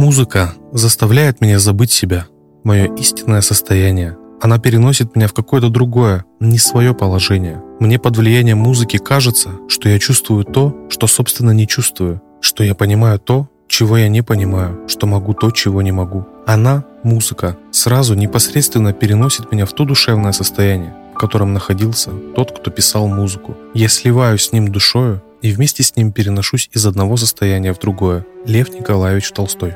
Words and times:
Музыка 0.00 0.54
заставляет 0.72 1.42
меня 1.42 1.58
забыть 1.58 1.92
себя, 1.92 2.24
мое 2.64 2.90
истинное 2.94 3.42
состояние. 3.42 4.16
Она 4.40 4.58
переносит 4.58 5.14
меня 5.14 5.28
в 5.28 5.34
какое-то 5.34 5.68
другое, 5.68 6.24
не 6.40 6.56
свое 6.56 6.94
положение. 6.94 7.62
Мне 7.80 7.98
под 7.98 8.16
влиянием 8.16 8.56
музыки 8.56 8.96
кажется, 8.96 9.50
что 9.68 9.90
я 9.90 9.98
чувствую 9.98 10.44
то, 10.44 10.74
что 10.88 11.06
собственно 11.06 11.50
не 11.50 11.68
чувствую, 11.68 12.22
что 12.40 12.64
я 12.64 12.74
понимаю 12.74 13.18
то, 13.18 13.50
чего 13.68 13.98
я 13.98 14.08
не 14.08 14.22
понимаю, 14.22 14.88
что 14.88 15.06
могу 15.06 15.34
то, 15.34 15.50
чего 15.50 15.82
не 15.82 15.92
могу. 15.92 16.26
Она, 16.46 16.86
музыка, 17.02 17.58
сразу 17.70 18.14
непосредственно 18.14 18.94
переносит 18.94 19.52
меня 19.52 19.66
в 19.66 19.74
то 19.74 19.84
душевное 19.84 20.32
состояние, 20.32 20.94
в 21.14 21.18
котором 21.18 21.52
находился 21.52 22.08
тот, 22.34 22.58
кто 22.58 22.70
писал 22.70 23.06
музыку. 23.06 23.54
Я 23.74 23.90
сливаюсь 23.90 24.44
с 24.44 24.52
ним 24.52 24.68
душою 24.68 25.22
и 25.42 25.52
вместе 25.52 25.82
с 25.82 25.94
ним 25.94 26.10
переношусь 26.10 26.70
из 26.72 26.86
одного 26.86 27.18
состояния 27.18 27.74
в 27.74 27.78
другое. 27.78 28.24
Лев 28.46 28.70
Николаевич 28.70 29.30
Толстой. 29.32 29.74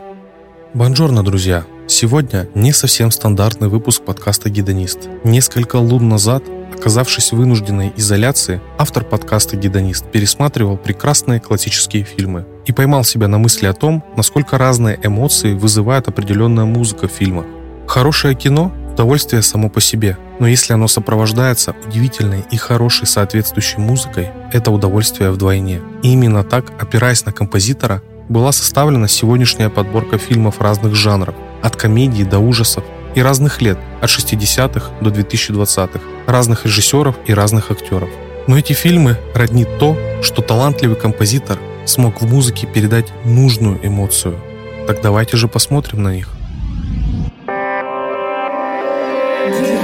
Бонжорно, 0.74 1.22
друзья! 1.22 1.64
Сегодня 1.86 2.48
не 2.56 2.72
совсем 2.72 3.12
стандартный 3.12 3.68
выпуск 3.68 4.02
подкаста 4.02 4.50
«Гедонист». 4.50 5.08
Несколько 5.22 5.76
лун 5.76 6.08
назад, 6.08 6.42
оказавшись 6.76 7.30
в 7.30 7.36
вынужденной 7.36 7.92
изоляции, 7.96 8.60
автор 8.76 9.04
подкаста 9.04 9.56
«Гедонист» 9.56 10.10
пересматривал 10.10 10.76
прекрасные 10.76 11.38
классические 11.38 12.02
фильмы 12.02 12.44
и 12.66 12.72
поймал 12.72 13.04
себя 13.04 13.28
на 13.28 13.38
мысли 13.38 13.66
о 13.66 13.72
том, 13.72 14.02
насколько 14.16 14.58
разные 14.58 14.98
эмоции 15.00 15.54
вызывает 15.54 16.08
определенная 16.08 16.64
музыка 16.64 17.06
в 17.06 17.12
фильмах. 17.12 17.46
Хорошее 17.86 18.34
кино– 18.34 18.72
удовольствие 18.94 19.42
само 19.42 19.68
по 19.68 19.80
себе, 19.80 20.18
но 20.40 20.48
если 20.48 20.72
оно 20.72 20.88
сопровождается 20.88 21.76
удивительной 21.86 22.44
и 22.50 22.56
хорошей 22.56 23.06
соответствующей 23.06 23.78
музыкой, 23.78 24.30
это 24.52 24.72
удовольствие 24.72 25.30
вдвойне. 25.30 25.82
И 26.02 26.12
именно 26.12 26.42
так, 26.42 26.72
опираясь 26.82 27.24
на 27.24 27.30
композитора, 27.30 28.02
была 28.28 28.52
составлена 28.52 29.08
сегодняшняя 29.08 29.68
подборка 29.68 30.18
фильмов 30.18 30.60
разных 30.60 30.94
жанров, 30.94 31.34
от 31.62 31.76
комедии 31.76 32.24
до 32.24 32.38
ужасов, 32.38 32.84
и 33.14 33.22
разных 33.22 33.62
лет, 33.62 33.78
от 34.00 34.10
60-х 34.10 34.90
до 35.00 35.10
2020-х, 35.10 36.00
разных 36.26 36.66
режиссеров 36.66 37.16
и 37.26 37.34
разных 37.34 37.70
актеров. 37.70 38.08
Но 38.46 38.58
эти 38.58 38.72
фильмы 38.72 39.16
роднит 39.34 39.78
то, 39.78 39.96
что 40.22 40.42
талантливый 40.42 40.96
композитор 40.96 41.58
смог 41.86 42.20
в 42.20 42.26
музыке 42.26 42.66
передать 42.66 43.12
нужную 43.24 43.78
эмоцию. 43.86 44.38
Так 44.86 45.00
давайте 45.00 45.36
же 45.36 45.48
посмотрим 45.48 46.02
на 46.02 46.14
них. 46.14 46.28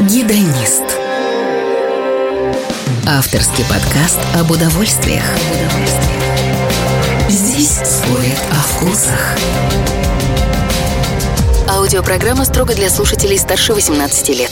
Гидонист. 0.08 0.84
Авторский 3.06 3.64
подкаст 3.64 4.18
об 4.34 4.50
удовольствиях. 4.50 5.24
Здесь 7.30 7.78
спорят 7.84 8.42
о 8.50 8.54
вкусах. 8.56 9.38
Аудиопрограмма 11.68 12.44
строго 12.44 12.74
для 12.74 12.90
слушателей 12.90 13.38
старше 13.38 13.72
18 13.72 14.30
лет. 14.30 14.50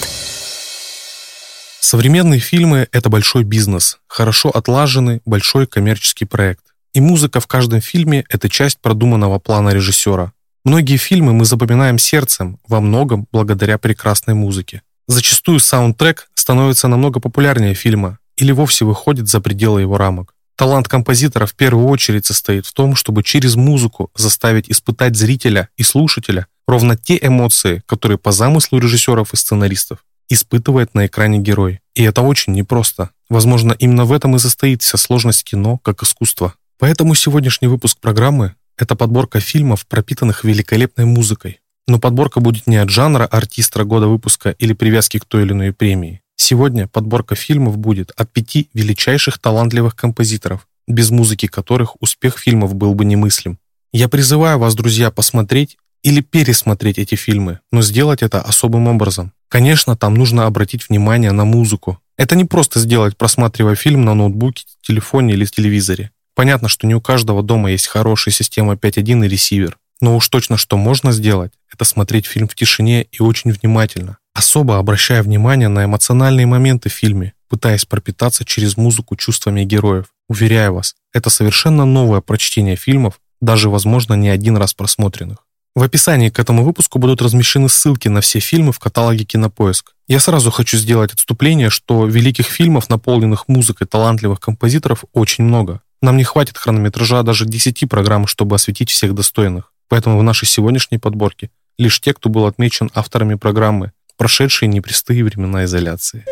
Современные 1.81 2.39
фильмы– 2.39 2.87
это 2.93 3.09
большой 3.09 3.43
бизнес, 3.43 3.99
хорошо 4.07 4.51
отлаженный 4.51 5.23
большой 5.25 5.67
коммерческий 5.67 6.25
проект. 6.25 6.63
И 6.93 7.01
музыка 7.01 7.41
в 7.41 7.49
каждом 7.49 7.81
фильме– 7.81 8.25
это 8.29 8.49
часть 8.49 8.79
продуманного 8.79 9.41
плана 9.41 9.71
режиссера. 9.71 10.33
Многие 10.65 10.99
фильмы 10.99 11.33
мы 11.33 11.47
запоминаем 11.47 11.99
сердцем, 11.99 12.61
во 12.69 12.81
многом 12.81 13.27
благодаря 13.33 13.79
прекрасной 13.79 14.35
музыке. 14.35 14.83
Зачастую 15.09 15.59
саундтрек 15.59 16.29
становится 16.35 16.87
намного 16.87 17.19
популярнее 17.19 17.75
фильма 17.75 18.21
или 18.37 18.53
вовсе 18.53 18.85
выходит 18.85 19.27
за 19.27 19.41
пределы 19.41 19.81
его 19.81 19.99
рамок. 19.99 20.37
Талант 20.59 20.89
композитора 20.89 21.47
в 21.47 21.55
первую 21.55 21.87
очередь 21.87 22.27
состоит 22.27 22.67
в 22.67 22.73
том, 22.73 22.97
чтобы 22.97 23.23
через 23.23 23.55
музыку 23.55 24.11
заставить 24.17 24.69
испытать 24.69 25.15
зрителя 25.15 25.69
и 25.77 25.85
слушателя 25.85 26.49
ровно 26.67 26.97
те 26.97 27.17
эмоции, 27.23 27.85
которые 27.87 28.19
по 28.19 28.33
замыслу 28.33 28.81
режиссеров 28.81 29.33
и 29.33 29.37
сценаристов 29.37 30.05
испытывает 30.29 30.95
на 30.95 31.07
экране 31.07 31.39
герой. 31.39 31.81
И 31.95 32.03
это 32.03 32.23
очень 32.23 32.55
непросто. 32.55 33.11
Возможно, 33.29 33.73
именно 33.79 34.05
в 34.05 34.13
этом 34.13 34.35
и 34.35 34.41
состоит 34.41 34.83
вся 34.83 34.99
сложность 34.99 35.45
кино 35.45 35.79
как 35.79 36.03
искусства. 36.03 36.55
Поэтому 36.81 37.15
сегодняшний 37.15 37.69
выпуск 37.69 37.99
программы– 38.01 38.57
это 38.77 38.97
подборка 38.97 39.39
фильмов, 39.39 39.87
пропитанных 39.87 40.43
великолепной 40.43 41.05
музыкой. 41.05 41.61
Но 41.87 42.01
подборка 42.01 42.41
будет 42.41 42.67
не 42.67 42.79
от 42.79 42.91
жанра 42.91 43.27
артиста 43.27 43.85
года 43.85 44.09
выпуска 44.09 44.51
или 44.51 44.73
привязки 44.73 45.21
к 45.21 45.25
той 45.25 45.45
или 45.45 45.53
иной 45.53 45.73
премии. 45.73 46.21
Сегодня 46.41 46.87
подборка 46.87 47.35
фильмов 47.35 47.77
будет 47.79 48.13
от 48.17 48.33
пяти 48.33 48.71
величайших 48.73 49.39
талантливых 49.39 49.97
композиторов, 49.97 50.69
без 50.87 51.11
музыки 51.11 51.47
которых 51.47 52.01
успех 52.01 52.39
фильмов 52.39 52.75
был 52.75 52.95
бы 52.95 53.05
немыслим. 53.05 53.59
Я 53.93 54.09
призываю 54.09 54.59
вас, 54.59 54.77
друзья, 54.77 55.11
посмотреть 55.11 55.77
или 56.05 56.21
пересмотреть 56.21 56.99
эти 56.99 57.17
фильмы, 57.17 57.59
но 57.73 57.83
сделать 57.83 58.23
это 58.23 58.41
особым 58.41 58.87
образом. 58.87 59.33
Конечно, 59.49 59.97
там 59.97 60.15
нужно 60.15 60.47
обратить 60.47 60.89
внимание 60.89 61.33
на 61.33 61.45
музыку. 61.45 61.99
Это 62.17 62.37
не 62.37 62.45
просто 62.45 62.79
сделать, 62.79 63.17
просматривая 63.17 63.75
фильм 63.75 64.05
на 64.05 64.15
ноутбуке, 64.15 64.65
телефоне 64.81 65.35
или 65.35 65.45
телевизоре. 65.45 66.13
Понятно, 66.37 66.69
что 66.69 66.87
не 66.87 66.95
у 66.95 67.01
каждого 67.01 67.43
дома 67.43 67.73
есть 67.73 67.89
хорошая 67.89 68.33
система 68.33 68.75
5.1 68.75 69.27
и 69.27 69.29
ресивер. 69.29 69.77
Но 70.01 70.17
уж 70.17 70.29
точно, 70.29 70.57
что 70.57 70.77
можно 70.77 71.11
сделать, 71.11 71.53
это 71.73 71.85
смотреть 71.85 72.27
фильм 72.27 72.47
в 72.47 72.55
тишине 72.55 73.09
и 73.11 73.21
очень 73.23 73.51
внимательно 73.51 74.19
особо 74.39 74.79
обращая 74.79 75.25
внимание 75.25 75.67
на 75.67 75.85
эмоциональные 75.85 76.47
моменты 76.47 76.89
в 76.89 76.93
фильме, 76.93 77.33
пытаясь 77.49 77.85
пропитаться 77.85 78.45
через 78.45 78.77
музыку 78.77 79.17
чувствами 79.17 79.65
героев. 79.65 80.07
Уверяю 80.29 80.75
вас, 80.75 80.95
это 81.13 81.29
совершенно 81.29 81.85
новое 81.85 82.21
прочтение 82.21 82.77
фильмов, 82.77 83.19
даже, 83.41 83.69
возможно, 83.69 84.15
не 84.15 84.29
один 84.29 84.57
раз 84.57 84.75
просмотренных. 84.75 85.39
В 85.75 85.83
описании 85.83 86.29
к 86.29 86.39
этому 86.39 86.63
выпуску 86.63 87.01
будут 87.01 87.21
размещены 87.21 87.69
ссылки 87.69 88.07
на 88.07 88.21
все 88.21 88.39
фильмы 88.39 88.71
в 88.71 88.79
каталоге 88.79 89.25
Кинопоиск. 89.25 89.93
Я 90.07 90.21
сразу 90.21 90.53
хочу 90.53 90.77
сделать 90.77 91.13
отступление, 91.13 91.69
что 91.69 92.07
великих 92.07 92.47
фильмов, 92.47 92.89
наполненных 92.89 93.49
музыкой 93.49 93.89
талантливых 93.89 94.39
композиторов, 94.39 95.05
очень 95.13 95.43
много. 95.43 95.81
Нам 96.01 96.17
не 96.17 96.23
хватит 96.23 96.57
хронометража 96.57 97.25
даже 97.25 97.45
10 97.45 97.89
программ, 97.89 98.29
чтобы 98.29 98.55
осветить 98.55 98.91
всех 98.91 99.17
достойных. 99.17 99.73
Поэтому 99.89 100.17
в 100.17 100.23
нашей 100.23 100.47
сегодняшней 100.47 100.99
подборке 100.99 101.51
лишь 101.77 102.01
те, 102.01 102.15
кто 102.15 102.29
был 102.29 102.47
отмечен 102.47 102.91
авторами 102.95 103.35
программы 103.35 103.93
прошедшие 104.19 104.69
непрестые 104.69 105.25
времена 105.25 105.65
изоляции. 105.65 106.25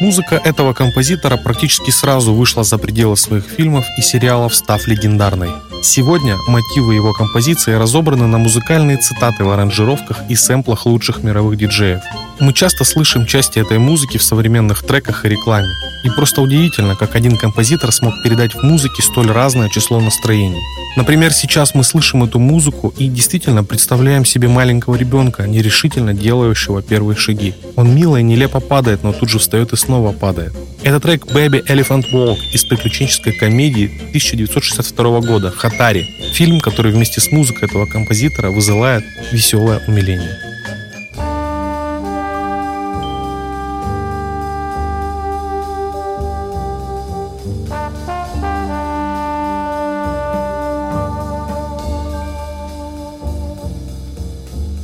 Музыка 0.00 0.40
этого 0.42 0.72
композитора 0.72 1.36
практически 1.36 1.90
сразу 1.90 2.32
вышла 2.32 2.64
за 2.64 2.78
пределы 2.78 3.16
своих 3.16 3.44
фильмов 3.44 3.84
и 3.98 4.00
сериалов, 4.00 4.54
став 4.54 4.86
легендарной. 4.86 5.67
Сегодня 5.82 6.36
мотивы 6.46 6.94
его 6.94 7.12
композиции 7.12 7.72
разобраны 7.72 8.26
на 8.26 8.38
музыкальные 8.38 8.98
цитаты 8.98 9.44
в 9.44 9.50
аранжировках 9.50 10.22
и 10.28 10.34
сэмплах 10.34 10.86
лучших 10.86 11.22
мировых 11.22 11.56
диджеев. 11.56 12.00
Мы 12.40 12.52
часто 12.52 12.84
слышим 12.84 13.26
части 13.26 13.58
этой 13.58 13.78
музыки 13.78 14.18
в 14.18 14.22
современных 14.22 14.82
треках 14.82 15.24
и 15.24 15.28
рекламе. 15.28 15.68
И 16.04 16.10
просто 16.10 16.40
удивительно, 16.42 16.94
как 16.96 17.16
один 17.16 17.36
композитор 17.36 17.92
смог 17.92 18.22
передать 18.22 18.54
в 18.54 18.62
музыке 18.62 19.02
столь 19.02 19.30
разное 19.30 19.68
число 19.68 20.00
настроений. 20.00 20.62
Например, 20.96 21.32
сейчас 21.32 21.74
мы 21.74 21.84
слышим 21.84 22.24
эту 22.24 22.38
музыку 22.38 22.92
и 22.96 23.08
действительно 23.08 23.62
представляем 23.62 24.24
себе 24.24 24.48
маленького 24.48 24.96
ребенка, 24.96 25.46
нерешительно 25.46 26.12
делающего 26.12 26.82
первые 26.82 27.16
шаги. 27.16 27.54
Он 27.76 27.94
мило 27.94 28.16
и 28.16 28.22
нелепо 28.22 28.60
падает, 28.60 29.04
но 29.04 29.12
тут 29.12 29.28
же 29.28 29.38
встает 29.38 29.72
и 29.72 29.76
снова 29.76 30.12
падает. 30.12 30.54
Это 30.82 31.00
трек 31.00 31.26
Baby 31.26 31.64
Elephant 31.68 32.04
Walk 32.12 32.38
из 32.52 32.64
приключенческой 32.64 33.32
комедии 33.32 33.86
1962 34.08 35.20
года 35.20 35.50
«Хатари», 35.68 36.06
фильм, 36.32 36.60
который 36.60 36.92
вместе 36.92 37.20
с 37.20 37.30
музыкой 37.30 37.68
этого 37.68 37.84
композитора 37.84 38.50
вызывает 38.50 39.04
веселое 39.32 39.82
умиление. 39.86 40.38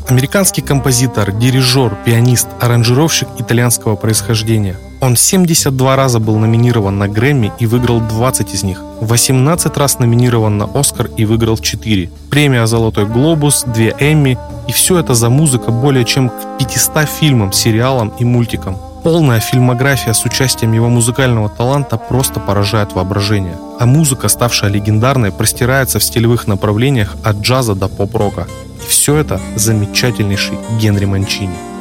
Американский 0.06 0.60
композитор, 0.60 1.32
дирижер, 1.32 1.96
пианист, 2.04 2.48
аранжировщик 2.60 3.28
итальянского 3.38 3.96
происхождения. 3.96 4.76
Он 5.00 5.16
72 5.16 5.96
раза 5.96 6.18
был 6.20 6.36
номинирован 6.36 6.98
на 6.98 7.08
Грэмми 7.08 7.52
и 7.58 7.66
выиграл 7.66 8.00
20 8.00 8.54
из 8.54 8.62
них. 8.62 8.82
18 9.04 9.76
раз 9.76 9.98
номинирован 9.98 10.58
на 10.58 10.68
Оскар 10.74 11.10
и 11.16 11.24
выиграл 11.24 11.58
4. 11.58 12.10
Премия 12.30 12.66
«Золотой 12.66 13.06
глобус», 13.06 13.64
2 13.66 13.74
Эмми. 14.00 14.38
И 14.68 14.72
все 14.72 14.98
это 14.98 15.14
за 15.14 15.28
музыка 15.30 15.70
более 15.70 16.04
чем 16.04 16.30
к 16.30 16.58
500 16.58 17.08
фильмам, 17.08 17.52
сериалам 17.52 18.12
и 18.18 18.24
мультикам. 18.24 18.76
Полная 19.02 19.40
фильмография 19.40 20.14
с 20.14 20.24
участием 20.24 20.72
его 20.72 20.88
музыкального 20.88 21.50
таланта 21.50 21.98
просто 21.98 22.40
поражает 22.40 22.94
воображение. 22.94 23.56
А 23.78 23.84
музыка, 23.84 24.28
ставшая 24.28 24.70
легендарной, 24.70 25.30
простирается 25.30 25.98
в 25.98 26.02
стилевых 26.02 26.46
направлениях 26.46 27.14
от 27.22 27.36
джаза 27.36 27.74
до 27.74 27.88
поп-рока. 27.88 28.46
И 28.82 28.88
все 28.88 29.16
это 29.16 29.40
замечательнейший 29.56 30.56
Генри 30.80 31.04
Манчини. 31.04 31.73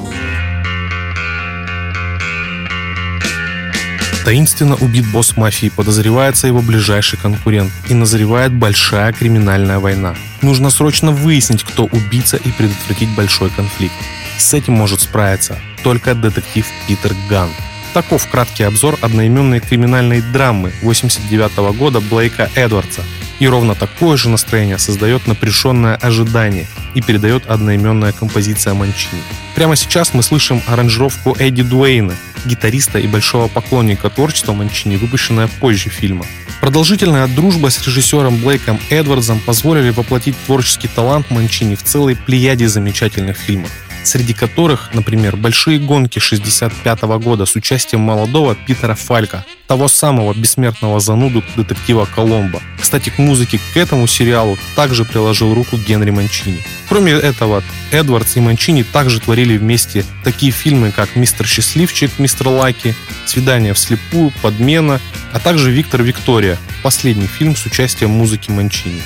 Таинственно 4.24 4.76
убит 4.76 5.06
босс 5.12 5.36
мафии, 5.36 5.68
подозревается 5.68 6.48
его 6.48 6.62
ближайший 6.62 7.20
конкурент 7.20 7.74
и 7.90 7.94
назревает 7.94 8.54
большая 8.54 9.12
криминальная 9.12 9.80
война. 9.80 10.16
Нужно 10.42 10.70
срочно 10.70 11.12
выяснить, 11.12 11.64
кто 11.64 11.86
убийца 11.86 12.38
и 12.38 12.50
предотвратить 12.52 13.14
большой 13.16 13.50
конфликт. 13.50 13.96
С 14.38 14.54
этим 14.54 14.74
может 14.74 15.02
справиться 15.02 15.60
только 15.84 16.16
детектив 16.16 16.66
Питер 16.88 17.14
Ган. 17.30 17.50
Таков 17.94 18.28
краткий 18.30 18.64
обзор 18.64 18.98
одноименной 19.02 19.60
криминальной 19.60 20.22
драмы 20.22 20.72
89 20.82 21.78
года 21.78 22.00
Блейка 22.00 22.50
Эдвардса. 22.56 23.02
И 23.40 23.48
ровно 23.48 23.76
такое 23.76 24.18
же 24.18 24.30
настроение 24.30 24.78
создает 24.78 25.28
напряженное 25.28 25.96
ожидание 25.96 26.68
и 26.94 27.02
передает 27.02 27.48
одноименная 27.48 28.12
композиция 28.12 28.74
Манчини. 28.74 29.22
Прямо 29.56 29.76
сейчас 29.76 30.14
мы 30.14 30.24
слышим 30.24 30.62
аранжировку 30.68 31.36
Эдди 31.40 31.64
Дуэйна, 31.64 32.16
гитариста 32.46 33.00
и 33.00 33.08
большого 33.08 33.48
поклонника 33.48 34.10
творчества 34.10 34.54
Манчини, 34.54 34.98
выпущенная 34.98 35.48
позже 35.60 35.90
фильма. 35.90 36.26
Продолжительная 36.62 37.28
дружба 37.28 37.70
с 37.70 37.86
режиссером 37.86 38.38
Блейком 38.38 38.80
Эдвардсом 38.90 39.40
позволили 39.40 39.90
воплотить 39.90 40.38
творческий 40.46 40.88
талант 40.88 41.30
Манчини 41.30 41.76
в 41.76 41.84
целой 41.84 42.16
плеяде 42.16 42.68
замечательных 42.68 43.38
фильмов 43.38 43.70
среди 44.04 44.34
которых, 44.34 44.90
например, 44.94 45.36
«Большие 45.36 45.80
гонки» 45.80 46.20
65 46.20 47.02
года 47.02 47.46
с 47.46 47.56
участием 47.56 48.02
молодого 48.02 48.56
Питера 48.56 48.96
Фалька, 48.96 49.46
того 49.68 49.88
самого 49.88 50.34
бессмертного 50.34 51.00
зануду 51.00 51.44
детектива 51.56 52.08
Коломбо. 52.14 52.62
Кстати, 52.80 53.10
к 53.10 53.18
музыке 53.18 53.60
к 53.74 53.78
этому 53.78 54.08
сериалу 54.08 54.58
также 54.76 55.06
приложил 55.06 55.54
руку 55.54 55.78
Генри 55.78 56.12
Манчини. 56.12 56.64
Кроме 56.90 57.14
этого, 57.14 57.64
Эдвардс 57.92 58.38
и 58.38 58.40
Манчини 58.40 58.84
также 58.84 59.20
творили 59.20 59.58
вместе 59.58 60.06
такие 60.24 60.52
фильмы, 60.52 60.92
как 60.92 61.16
«Мистер 61.16 61.48
Счастливчик», 61.48 62.12
«Мистер 62.20 62.50
Лаки», 62.50 62.96
«Свидание 63.26 63.74
вслепую», 63.74 64.32
«Подмена», 64.42 65.00
а 65.32 65.40
также 65.40 65.72
«Виктор 65.72 66.04
Виктория», 66.04 66.58
последний 66.84 67.28
фильм 67.28 67.56
с 67.56 67.66
участием 67.66 68.12
музыки 68.12 68.52
Манчини. 68.52 69.02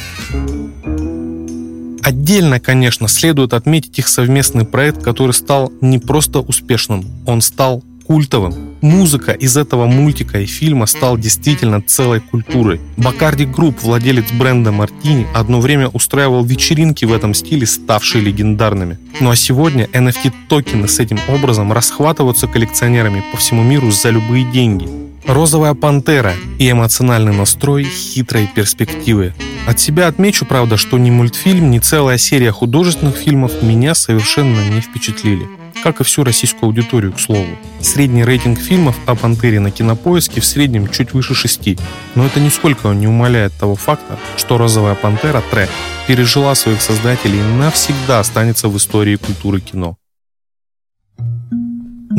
Отдельно, 2.04 2.60
конечно, 2.60 3.08
следует 3.08 3.54
отметить 3.54 4.00
их 4.00 4.08
совместный 4.08 4.66
проект, 4.66 5.04
который 5.04 5.32
стал 5.32 5.72
не 5.82 6.00
просто 6.00 6.40
успешным, 6.40 7.06
он 7.26 7.42
стал 7.42 7.84
культовым. 8.08 8.78
Музыка 8.82 9.34
из 9.34 9.58
этого 9.58 9.86
мультика 9.86 10.40
и 10.40 10.46
фильма 10.46 10.86
стал 10.86 11.18
действительно 11.18 11.82
целой 11.82 12.22
культурой. 12.22 12.80
Bacardi 12.96 13.46
Group, 13.46 13.82
владелец 13.82 14.32
бренда 14.32 14.72
Мартини, 14.72 15.28
одно 15.36 15.60
время 15.60 15.90
устраивал 15.90 16.46
вечеринки 16.46 17.04
в 17.04 17.12
этом 17.12 17.34
стиле, 17.34 17.68
ставшие 17.68 18.24
легендарными. 18.24 18.98
Ну 19.20 19.30
а 19.30 19.36
сегодня 19.36 19.86
NFT-токены 19.86 20.88
с 20.88 21.00
этим 21.00 21.20
образом 21.28 21.74
расхватываются 21.74 22.48
коллекционерами 22.48 23.24
по 23.32 23.38
всему 23.38 23.64
миру 23.64 23.92
за 23.92 24.12
любые 24.12 24.50
деньги. 24.52 25.07
Розовая 25.28 25.74
пантера 25.74 26.34
и 26.58 26.72
эмоциональный 26.72 27.34
настрой 27.34 27.84
хитрой 27.84 28.48
перспективы. 28.48 29.34
От 29.68 29.78
себя 29.78 30.08
отмечу, 30.08 30.46
правда, 30.46 30.78
что 30.78 30.98
ни 30.98 31.10
мультфильм, 31.10 31.70
ни 31.70 31.80
целая 31.80 32.18
серия 32.18 32.54
художественных 32.54 33.18
фильмов 33.18 33.62
меня 33.62 33.94
совершенно 33.94 34.62
не 34.70 34.80
впечатлили. 34.80 35.46
Как 35.84 36.00
и 36.00 36.06
всю 36.06 36.24
российскую 36.24 36.68
аудиторию, 36.68 37.12
к 37.12 37.20
слову. 37.20 37.46
Средний 37.82 38.24
рейтинг 38.24 38.58
фильмов 38.58 38.96
о 39.06 39.16
«Пантере» 39.16 39.60
на 39.60 39.70
кинопоиске 39.70 40.40
в 40.40 40.46
среднем 40.46 40.88
чуть 40.88 41.12
выше 41.12 41.36
6. 41.36 41.78
Но 42.16 42.26
это 42.26 42.40
нисколько 42.40 42.88
не 42.94 43.08
умаляет 43.08 43.52
того 43.60 43.76
факта, 43.76 44.18
что 44.38 44.58
«Розовая 44.58 44.96
пантера» 44.96 45.44
трек 45.52 45.70
пережила 46.08 46.56
своих 46.56 46.82
создателей 46.82 47.40
и 47.40 47.54
навсегда 47.60 48.22
останется 48.22 48.70
в 48.70 48.78
истории 48.78 49.18
культуры 49.18 49.60
кино. 49.60 49.98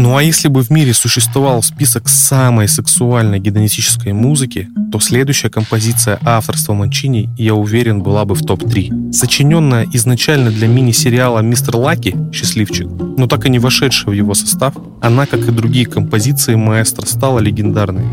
Ну 0.00 0.17
а 0.17 0.23
если 0.23 0.47
бы 0.47 0.62
в 0.62 0.71
мире 0.71 0.95
существовал 0.95 1.61
список 1.61 2.09
самой 2.09 2.69
сексуальной 2.69 3.41
гедонистической 3.41 4.12
музыки, 4.12 4.69
то 4.93 5.00
следующая 5.00 5.50
композиция 5.50 6.21
авторства 6.25 6.73
Манчини, 6.73 7.29
я 7.37 7.56
уверен, 7.56 8.00
была 8.00 8.25
бы 8.25 8.37
в 8.37 8.47
топ-3. 8.47 9.12
Сочиненная 9.12 9.89
изначально 9.93 10.53
для 10.53 10.69
мини-сериала 10.69 11.41
«Мистер 11.41 11.75
Лаки» 11.75 12.15
«Счастливчик», 12.33 12.87
но 12.87 13.27
так 13.27 13.47
и 13.47 13.50
не 13.50 13.59
вошедшая 13.59 14.12
в 14.12 14.12
его 14.12 14.35
состав, 14.35 14.75
она, 15.03 15.27
как 15.27 15.41
и 15.41 15.50
другие 15.50 15.87
композиции 15.87 16.55
маэстро, 16.55 17.05
стала 17.05 17.41
легендарной. 17.41 18.06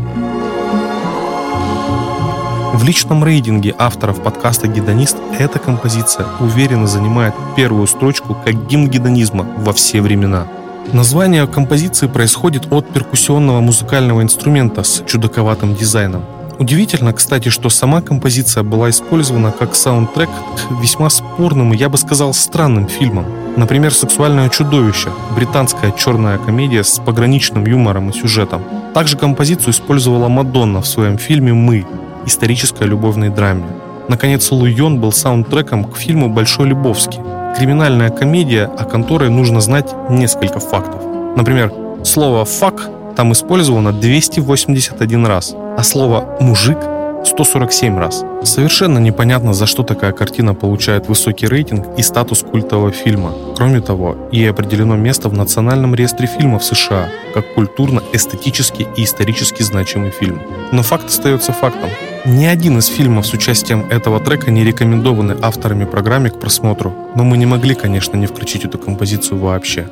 В 2.74 2.82
личном 2.82 3.22
рейтинге 3.22 3.76
авторов 3.78 4.24
подкаста 4.24 4.66
«Гедонист» 4.66 5.18
эта 5.38 5.60
композиция 5.60 6.26
уверенно 6.40 6.88
занимает 6.88 7.34
первую 7.54 7.86
строчку 7.86 8.36
как 8.44 8.66
гимн 8.66 8.90
гедонизма 8.90 9.44
во 9.58 9.72
все 9.72 10.00
времена– 10.02 10.48
Название 10.92 11.46
композиции 11.46 12.06
происходит 12.06 12.72
от 12.72 12.88
перкуссионного 12.88 13.60
музыкального 13.60 14.22
инструмента 14.22 14.84
с 14.84 15.02
чудаковатым 15.04 15.74
дизайном. 15.74 16.24
Удивительно, 16.58 17.12
кстати, 17.12 17.48
что 17.48 17.68
сама 17.68 18.00
композиция 18.00 18.62
была 18.62 18.88
использована 18.88 19.50
как 19.50 19.74
саундтрек 19.74 20.30
к 20.30 20.80
весьма 20.80 21.10
спорным 21.10 21.74
и, 21.74 21.76
я 21.76 21.88
бы 21.88 21.98
сказал, 21.98 22.32
странным 22.32 22.88
фильмам. 22.88 23.26
Например, 23.56 23.92
«Сексуальное 23.92 24.48
чудовище»— 24.48 25.10
британская 25.36 25.92
черная 25.92 26.38
комедия 26.38 26.84
с 26.84 26.98
пограничным 26.98 27.66
юмором 27.66 28.10
и 28.10 28.12
сюжетом. 28.12 28.62
Также 28.94 29.18
композицию 29.18 29.72
использовала 29.72 30.28
Мадонна 30.28 30.80
в 30.80 30.86
своем 30.86 31.18
фильме 31.18 31.52
«Мы»— 31.52 31.84
исторической 32.26 32.84
любовной 32.84 33.28
драме. 33.28 33.66
Наконец, 34.08 34.50
Луйон 34.50 35.00
был 35.00 35.12
саундтреком 35.12 35.84
к 35.84 35.96
фильму 35.96 36.30
«Большой 36.30 36.68
Любовский», 36.68 37.20
криминальная 37.56 38.10
комедия, 38.10 38.64
о 38.64 38.84
которой 38.84 39.30
нужно 39.30 39.60
знать 39.60 39.94
несколько 40.10 40.60
фактов. 40.60 41.00
Например, 41.36 41.72
слово 42.04 42.44
«фак» 42.44 42.90
там 43.16 43.32
использовано 43.32 43.92
281 43.92 45.26
раз, 45.26 45.54
а 45.76 45.82
слово 45.82 46.36
«мужик» 46.40 46.78
147 47.24 47.98
раз. 47.98 48.24
Совершенно 48.44 48.98
непонятно, 48.98 49.52
за 49.52 49.66
что 49.66 49.82
такая 49.82 50.12
картина 50.12 50.54
получает 50.54 51.08
высокий 51.08 51.46
рейтинг 51.46 51.86
и 51.98 52.02
статус 52.02 52.42
культового 52.42 52.92
фильма. 52.92 53.32
Кроме 53.56 53.80
того, 53.80 54.16
ей 54.30 54.50
определено 54.50 54.96
место 54.96 55.28
в 55.28 55.32
Национальном 55.32 55.94
реестре 55.94 56.28
фильмов 56.28 56.62
США, 56.62 57.08
как 57.34 57.54
культурно-эстетически 57.54 58.86
и 58.96 59.04
исторически 59.04 59.62
значимый 59.62 60.10
фильм. 60.10 60.40
Но 60.72 60.82
факт 60.82 61.06
остается 61.06 61.52
фактом. 61.52 61.90
Ни 62.26 62.44
один 62.44 62.78
из 62.78 62.86
фильмов 62.86 63.24
с 63.24 63.32
участием 63.32 63.86
этого 63.88 64.18
трека 64.18 64.50
не 64.50 64.64
рекомендованы 64.64 65.36
авторами 65.40 65.84
программе 65.84 66.28
к 66.28 66.40
просмотру, 66.40 66.92
но 67.14 67.22
мы 67.22 67.36
не 67.36 67.46
могли, 67.46 67.76
конечно, 67.76 68.16
не 68.16 68.26
включить 68.26 68.64
эту 68.64 68.78
композицию 68.78 69.38
вообще. 69.38 69.88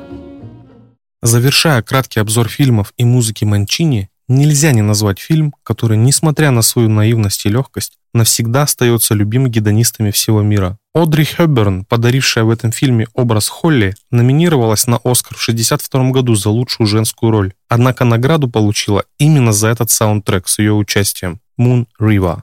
Завершая 1.21 1.81
краткий 1.81 2.19
обзор 2.19 2.49
фильмов 2.49 2.93
и 2.97 3.05
музыки 3.05 3.45
Манчини, 3.45 4.09
Нельзя 4.27 4.71
не 4.71 4.81
назвать 4.81 5.19
фильм, 5.19 5.53
который, 5.61 5.97
несмотря 5.97 6.49
на 6.49 6.63
свою 6.63 6.89
наивность 6.89 7.45
и 7.45 7.49
легкость, 7.49 7.99
навсегда 8.11 8.63
остается 8.63 9.13
любимым 9.13 9.51
гедонистами 9.51 10.09
всего 10.09 10.41
мира. 10.41 10.79
Одри 10.95 11.25
Хёбберн, 11.25 11.85
подарившая 11.85 12.43
в 12.43 12.49
этом 12.49 12.71
фильме 12.71 13.05
образ 13.13 13.49
Холли, 13.49 13.93
номинировалась 14.09 14.87
на 14.87 14.95
Оскар 15.03 15.37
в 15.37 15.43
1962 15.43 16.09
году 16.09 16.33
за 16.33 16.49
лучшую 16.49 16.87
женскую 16.87 17.31
роль. 17.31 17.53
Однако 17.69 18.03
награду 18.03 18.49
получила 18.49 19.03
именно 19.19 19.53
за 19.53 19.67
этот 19.67 19.91
саундтрек 19.91 20.47
с 20.47 20.57
ее 20.57 20.73
участием 20.73 21.39
«Moon 21.59 21.85
River». 21.99 22.39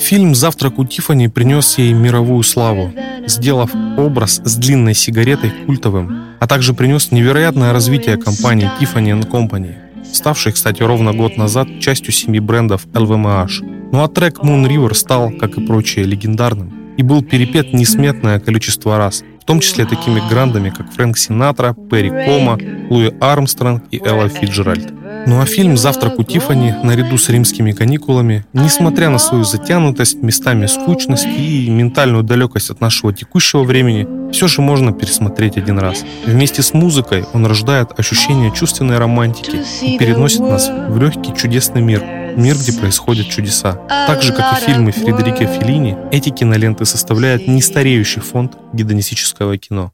Фильм 0.00 0.34
«Завтрак 0.34 0.78
у 0.78 0.84
Тиффани» 0.84 1.28
принес 1.28 1.78
ей 1.78 1.92
мировую 1.92 2.42
славу, 2.42 2.92
сделав 3.26 3.70
образ 3.96 4.40
с 4.44 4.56
длинной 4.56 4.94
сигаретой 4.94 5.50
культовым, 5.66 6.36
а 6.40 6.46
также 6.46 6.72
принес 6.72 7.10
невероятное 7.10 7.72
развитие 7.72 8.16
компании 8.16 8.70
Tiffany 8.80 9.20
Company, 9.28 9.74
ставшей, 10.12 10.52
кстати, 10.52 10.82
ровно 10.82 11.12
год 11.12 11.36
назад 11.36 11.68
частью 11.80 12.12
семьи 12.12 12.40
брендов 12.40 12.86
LVMH. 12.86 13.90
Ну 13.92 14.02
а 14.02 14.08
трек 14.08 14.38
Moon 14.38 14.66
River 14.66 14.94
стал, 14.94 15.30
как 15.30 15.58
и 15.58 15.66
прочие, 15.66 16.04
легендарным 16.04 16.78
и 16.98 17.02
был 17.02 17.22
перепет 17.22 17.72
несметное 17.72 18.40
количество 18.40 18.98
раз, 18.98 19.22
том 19.48 19.60
числе 19.60 19.86
такими 19.86 20.20
грандами, 20.28 20.68
как 20.68 20.92
Фрэнк 20.92 21.16
Синатра, 21.16 21.74
Перри 21.90 22.10
Кома, 22.10 22.58
Луи 22.90 23.14
Армстронг 23.18 23.82
и 23.90 23.98
Элла 23.98 24.28
Фиджеральд. 24.28 24.92
Ну 25.26 25.40
а 25.40 25.46
фильм 25.46 25.78
«Завтрак 25.78 26.18
у 26.18 26.22
Тиффани» 26.22 26.74
наряду 26.82 27.16
с 27.16 27.30
римскими 27.30 27.72
каникулами, 27.72 28.44
несмотря 28.52 29.08
на 29.08 29.16
свою 29.18 29.44
затянутость, 29.44 30.22
местами 30.22 30.66
скучность 30.66 31.26
и 31.26 31.70
ментальную 31.70 32.24
далекость 32.24 32.68
от 32.68 32.82
нашего 32.82 33.14
текущего 33.14 33.62
времени, 33.62 34.30
все 34.32 34.48
же 34.48 34.60
можно 34.60 34.92
пересмотреть 34.92 35.56
один 35.56 35.78
раз. 35.78 36.04
Вместе 36.26 36.62
с 36.62 36.74
музыкой 36.74 37.24
он 37.32 37.46
рождает 37.46 37.98
ощущение 37.98 38.52
чувственной 38.54 38.98
романтики 38.98 39.62
и 39.82 39.96
переносит 39.96 40.40
нас 40.40 40.68
в 40.68 41.00
легкий 41.00 41.34
чудесный 41.34 41.80
мир, 41.80 42.02
мир, 42.38 42.56
где 42.56 42.72
происходят 42.72 43.28
чудеса. 43.28 43.72
Так 43.88 44.22
же, 44.22 44.32
как 44.32 44.58
и 44.58 44.64
фильмы 44.64 44.92
Фредерика 44.92 45.46
Феллини, 45.46 45.96
эти 46.12 46.30
киноленты 46.30 46.84
составляют 46.86 47.46
нестареющий 47.48 48.22
фонд 48.22 48.56
гедонистического 48.72 49.58
кино. 49.58 49.92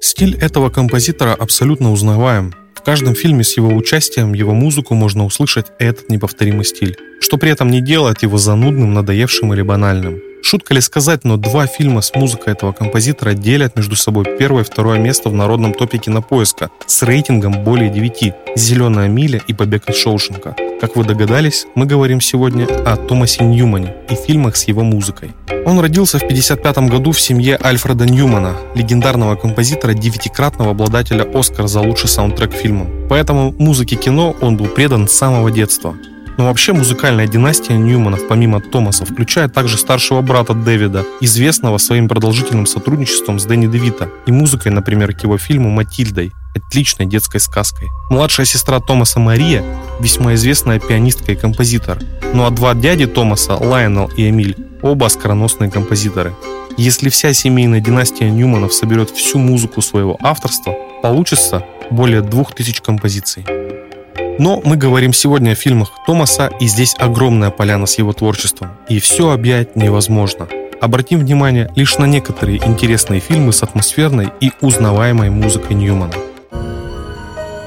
Стиль 0.00 0.36
этого 0.36 0.70
композитора 0.70 1.34
абсолютно 1.34 1.90
узнаваем, 1.90 2.54
Каждом 2.84 3.14
фильме 3.14 3.44
с 3.44 3.56
его 3.56 3.74
участием 3.74 4.34
его 4.34 4.52
музыку 4.52 4.94
можно 4.94 5.24
услышать 5.24 5.66
этот 5.78 6.10
неповторимый 6.10 6.66
стиль, 6.66 6.98
что 7.18 7.38
при 7.38 7.50
этом 7.50 7.70
не 7.70 7.80
делает 7.80 8.22
его 8.22 8.36
занудным, 8.36 8.92
надоевшим 8.92 9.54
или 9.54 9.62
банальным. 9.62 10.20
Шутка 10.54 10.72
ли 10.72 10.80
сказать, 10.80 11.24
но 11.24 11.36
два 11.36 11.66
фильма 11.66 12.00
с 12.00 12.14
музыкой 12.14 12.52
этого 12.52 12.70
композитора 12.70 13.34
делят 13.34 13.74
между 13.74 13.96
собой 13.96 14.24
первое 14.38 14.62
и 14.62 14.64
второе 14.64 15.00
место 15.00 15.28
в 15.28 15.34
народном 15.34 15.74
топе 15.74 15.98
кинопоиска 15.98 16.70
с 16.86 17.02
рейтингом 17.02 17.64
более 17.64 17.90
9 17.90 18.32
«Зеленая 18.54 19.08
миля» 19.08 19.42
и 19.48 19.52
«Побег 19.52 19.90
из 19.90 19.96
Шоушенка». 19.96 20.54
Как 20.80 20.94
вы 20.94 21.02
догадались, 21.02 21.66
мы 21.74 21.86
говорим 21.86 22.20
сегодня 22.20 22.66
о 22.86 22.96
Томасе 22.96 23.42
Ньюмане 23.42 23.96
и 24.08 24.14
фильмах 24.14 24.54
с 24.54 24.68
его 24.68 24.84
музыкой. 24.84 25.32
Он 25.66 25.80
родился 25.80 26.20
в 26.20 26.22
1955 26.22 26.88
году 26.88 27.10
в 27.10 27.20
семье 27.20 27.58
Альфреда 27.60 28.04
Ньюмана, 28.04 28.54
легендарного 28.76 29.34
композитора, 29.34 29.92
девятикратного 29.92 30.70
обладателя 30.70 31.28
Оскара 31.34 31.66
за 31.66 31.80
лучший 31.80 32.08
саундтрек 32.08 32.52
фильмам. 32.52 33.08
Поэтому 33.08 33.52
музыке 33.58 33.96
кино 33.96 34.36
он 34.40 34.56
был 34.56 34.66
предан 34.66 35.08
с 35.08 35.14
самого 35.14 35.50
детства. 35.50 35.96
Но 36.36 36.46
вообще 36.46 36.72
музыкальная 36.72 37.26
династия 37.28 37.74
Ньюманов, 37.74 38.26
помимо 38.28 38.60
Томаса, 38.60 39.04
включает 39.04 39.52
также 39.52 39.78
старшего 39.78 40.20
брата 40.20 40.54
Дэвида, 40.54 41.04
известного 41.20 41.78
своим 41.78 42.08
продолжительным 42.08 42.66
сотрудничеством 42.66 43.38
с 43.38 43.44
Дэнни 43.44 43.66
Девита 43.66 44.08
и 44.26 44.32
музыкой, 44.32 44.72
например, 44.72 45.14
к 45.14 45.22
его 45.22 45.38
фильму 45.38 45.70
«Матильдой», 45.70 46.32
отличной 46.54 47.06
детской 47.06 47.40
сказкой. 47.40 47.88
Младшая 48.10 48.46
сестра 48.46 48.80
Томаса 48.80 49.20
Мария– 49.20 49.64
весьма 50.00 50.34
известная 50.34 50.80
пианистка 50.80 51.32
и 51.32 51.36
композитор. 51.36 51.98
Ну 52.32 52.44
а 52.44 52.50
два 52.50 52.74
дяди 52.74 53.06
Томаса, 53.06 53.54
Лайонел 53.54 54.10
и 54.16 54.28
Эмиль, 54.28 54.56
оба 54.82 55.08
скороносные 55.08 55.70
композиторы. 55.70 56.32
Если 56.76 57.08
вся 57.08 57.32
семейная 57.32 57.80
династия 57.80 58.28
Ньюманов 58.28 58.74
соберет 58.74 59.10
всю 59.10 59.38
музыку 59.38 59.80
своего 59.82 60.18
авторства, 60.20 60.74
получится 61.02 61.64
более 61.90 62.20
двух 62.20 62.54
тысяч 62.54 62.80
композиций. 62.80 63.44
Но 64.38 64.60
мы 64.64 64.76
говорим 64.76 65.12
сегодня 65.12 65.52
о 65.52 65.54
фильмах 65.54 65.90
Томаса, 66.06 66.50
и 66.58 66.66
здесь 66.66 66.96
огромная 66.98 67.50
поляна 67.50 67.86
с 67.86 67.98
его 67.98 68.12
творчеством, 68.12 68.70
и 68.88 68.98
все 68.98 69.30
объять 69.30 69.76
невозможно. 69.76 70.48
Обратим 70.80 71.20
внимание 71.20 71.70
лишь 71.76 71.98
на 71.98 72.04
некоторые 72.04 72.58
интересные 72.66 73.20
фильмы 73.20 73.52
с 73.52 73.62
атмосферной 73.62 74.30
и 74.40 74.50
узнаваемой 74.60 75.30
музыкой 75.30 75.76
Ньюмана. 75.76 76.14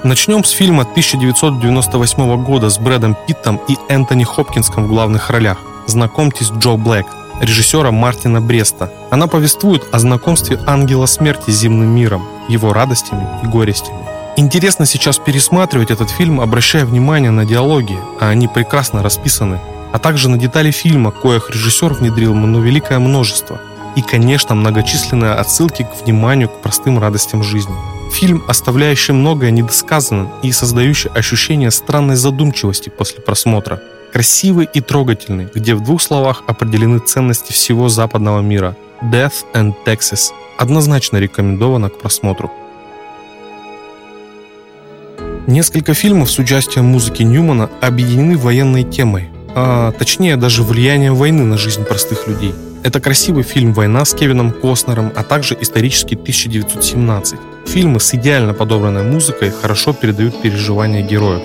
Начнем 0.03 0.43
с 0.43 0.51
фильма 0.51 0.83
1998 0.83 2.43
года 2.43 2.69
с 2.69 2.77
Брэдом 2.77 3.15
Питтом 3.27 3.59
и 3.67 3.77
Энтони 3.87 4.25
Хопкинском 4.25 4.85
в 4.85 4.87
главных 4.89 5.29
ролях. 5.29 5.57
Знакомьтесь, 5.87 6.51
Джо 6.51 6.75
Блэк, 6.75 7.07
режиссера 7.41 7.91
Мартина 7.91 8.41
Бреста. 8.41 8.91
Она 9.09 9.27
повествует 9.27 9.83
о 9.91 9.99
знакомстве 9.99 10.59
ангела 10.67 11.05
смерти 11.05 11.49
с 11.49 11.59
земным 11.59 11.95
миром, 11.95 12.27
его 12.49 12.73
радостями 12.73 13.25
и 13.43 13.47
горестями. 13.47 14.16
Интересно 14.39 14.85
сейчас 14.85 15.17
пересматривать 15.17 15.89
этот 15.89 16.11
фильм, 16.11 16.39
обращая 16.41 16.85
внимание 16.85 17.31
на 17.31 17.43
диалоги, 17.43 17.97
а 18.19 18.29
они 18.29 18.47
прекрасно 18.47 19.01
расписаны, 19.01 19.59
а 19.91 19.97
также 19.97 20.29
на 20.29 20.37
детали 20.37 20.69
фильма, 20.69 21.09
коих 21.09 21.49
режиссер 21.49 21.95
внедрил 21.95 22.35
ну, 22.35 22.61
великое 22.61 22.99
множество. 22.99 23.59
И, 23.95 24.03
конечно, 24.03 24.53
многочисленные 24.53 25.31
отсылки 25.31 25.81
к 25.81 26.05
вниманию 26.05 26.49
к 26.49 26.61
простым 26.61 26.99
радостям 26.99 27.41
жизни. 27.41 27.73
Фильм, 28.13 28.43
оставляющий 28.47 29.15
многое 29.15 29.49
недосказанным 29.49 30.29
и 30.43 30.51
создающий 30.51 31.09
ощущение 31.09 31.71
странной 31.71 32.15
задумчивости 32.15 32.89
после 32.89 33.21
просмотра. 33.21 33.81
Красивый 34.13 34.69
и 34.71 34.81
трогательный, 34.81 35.47
где 35.51 35.73
в 35.73 35.81
двух 35.81 35.99
словах 35.99 36.43
определены 36.45 36.99
ценности 36.99 37.53
всего 37.53 37.89
западного 37.89 38.41
мира. 38.41 38.75
Death 39.01 39.45
and 39.55 39.73
Texas 39.83 40.29
однозначно 40.59 41.17
рекомендовано 41.17 41.89
к 41.89 41.97
просмотру. 41.97 42.51
Несколько 45.47 45.93
фильмов 45.93 46.29
с 46.29 46.39
участием 46.39 46.87
музыки 46.87 47.23
Ньюмана 47.23 47.69
объединены 47.79 48.37
военной 48.37 48.83
темой, 48.83 49.29
а 49.55 49.93
точнее 49.93 50.35
даже 50.35 50.61
влиянием 50.61 51.15
войны 51.15 51.45
на 51.45 51.57
жизнь 51.57 51.85
простых 51.85 52.27
людей. 52.27 52.53
Это 52.83 52.99
красивый 52.99 53.43
фильм 53.43 53.71
«Война» 53.71 54.03
с 54.03 54.13
Кевином 54.13 54.51
Костнером, 54.51 55.09
а 55.15 55.23
также 55.23 55.57
исторический 55.57 56.15
1917. 56.15 57.39
Фильмы 57.65 58.01
с 58.01 58.13
идеально 58.13 58.53
подобранной 58.53 59.03
музыкой 59.03 59.51
хорошо 59.51 59.93
передают 59.93 60.41
переживания 60.41 61.01
героев. 61.01 61.43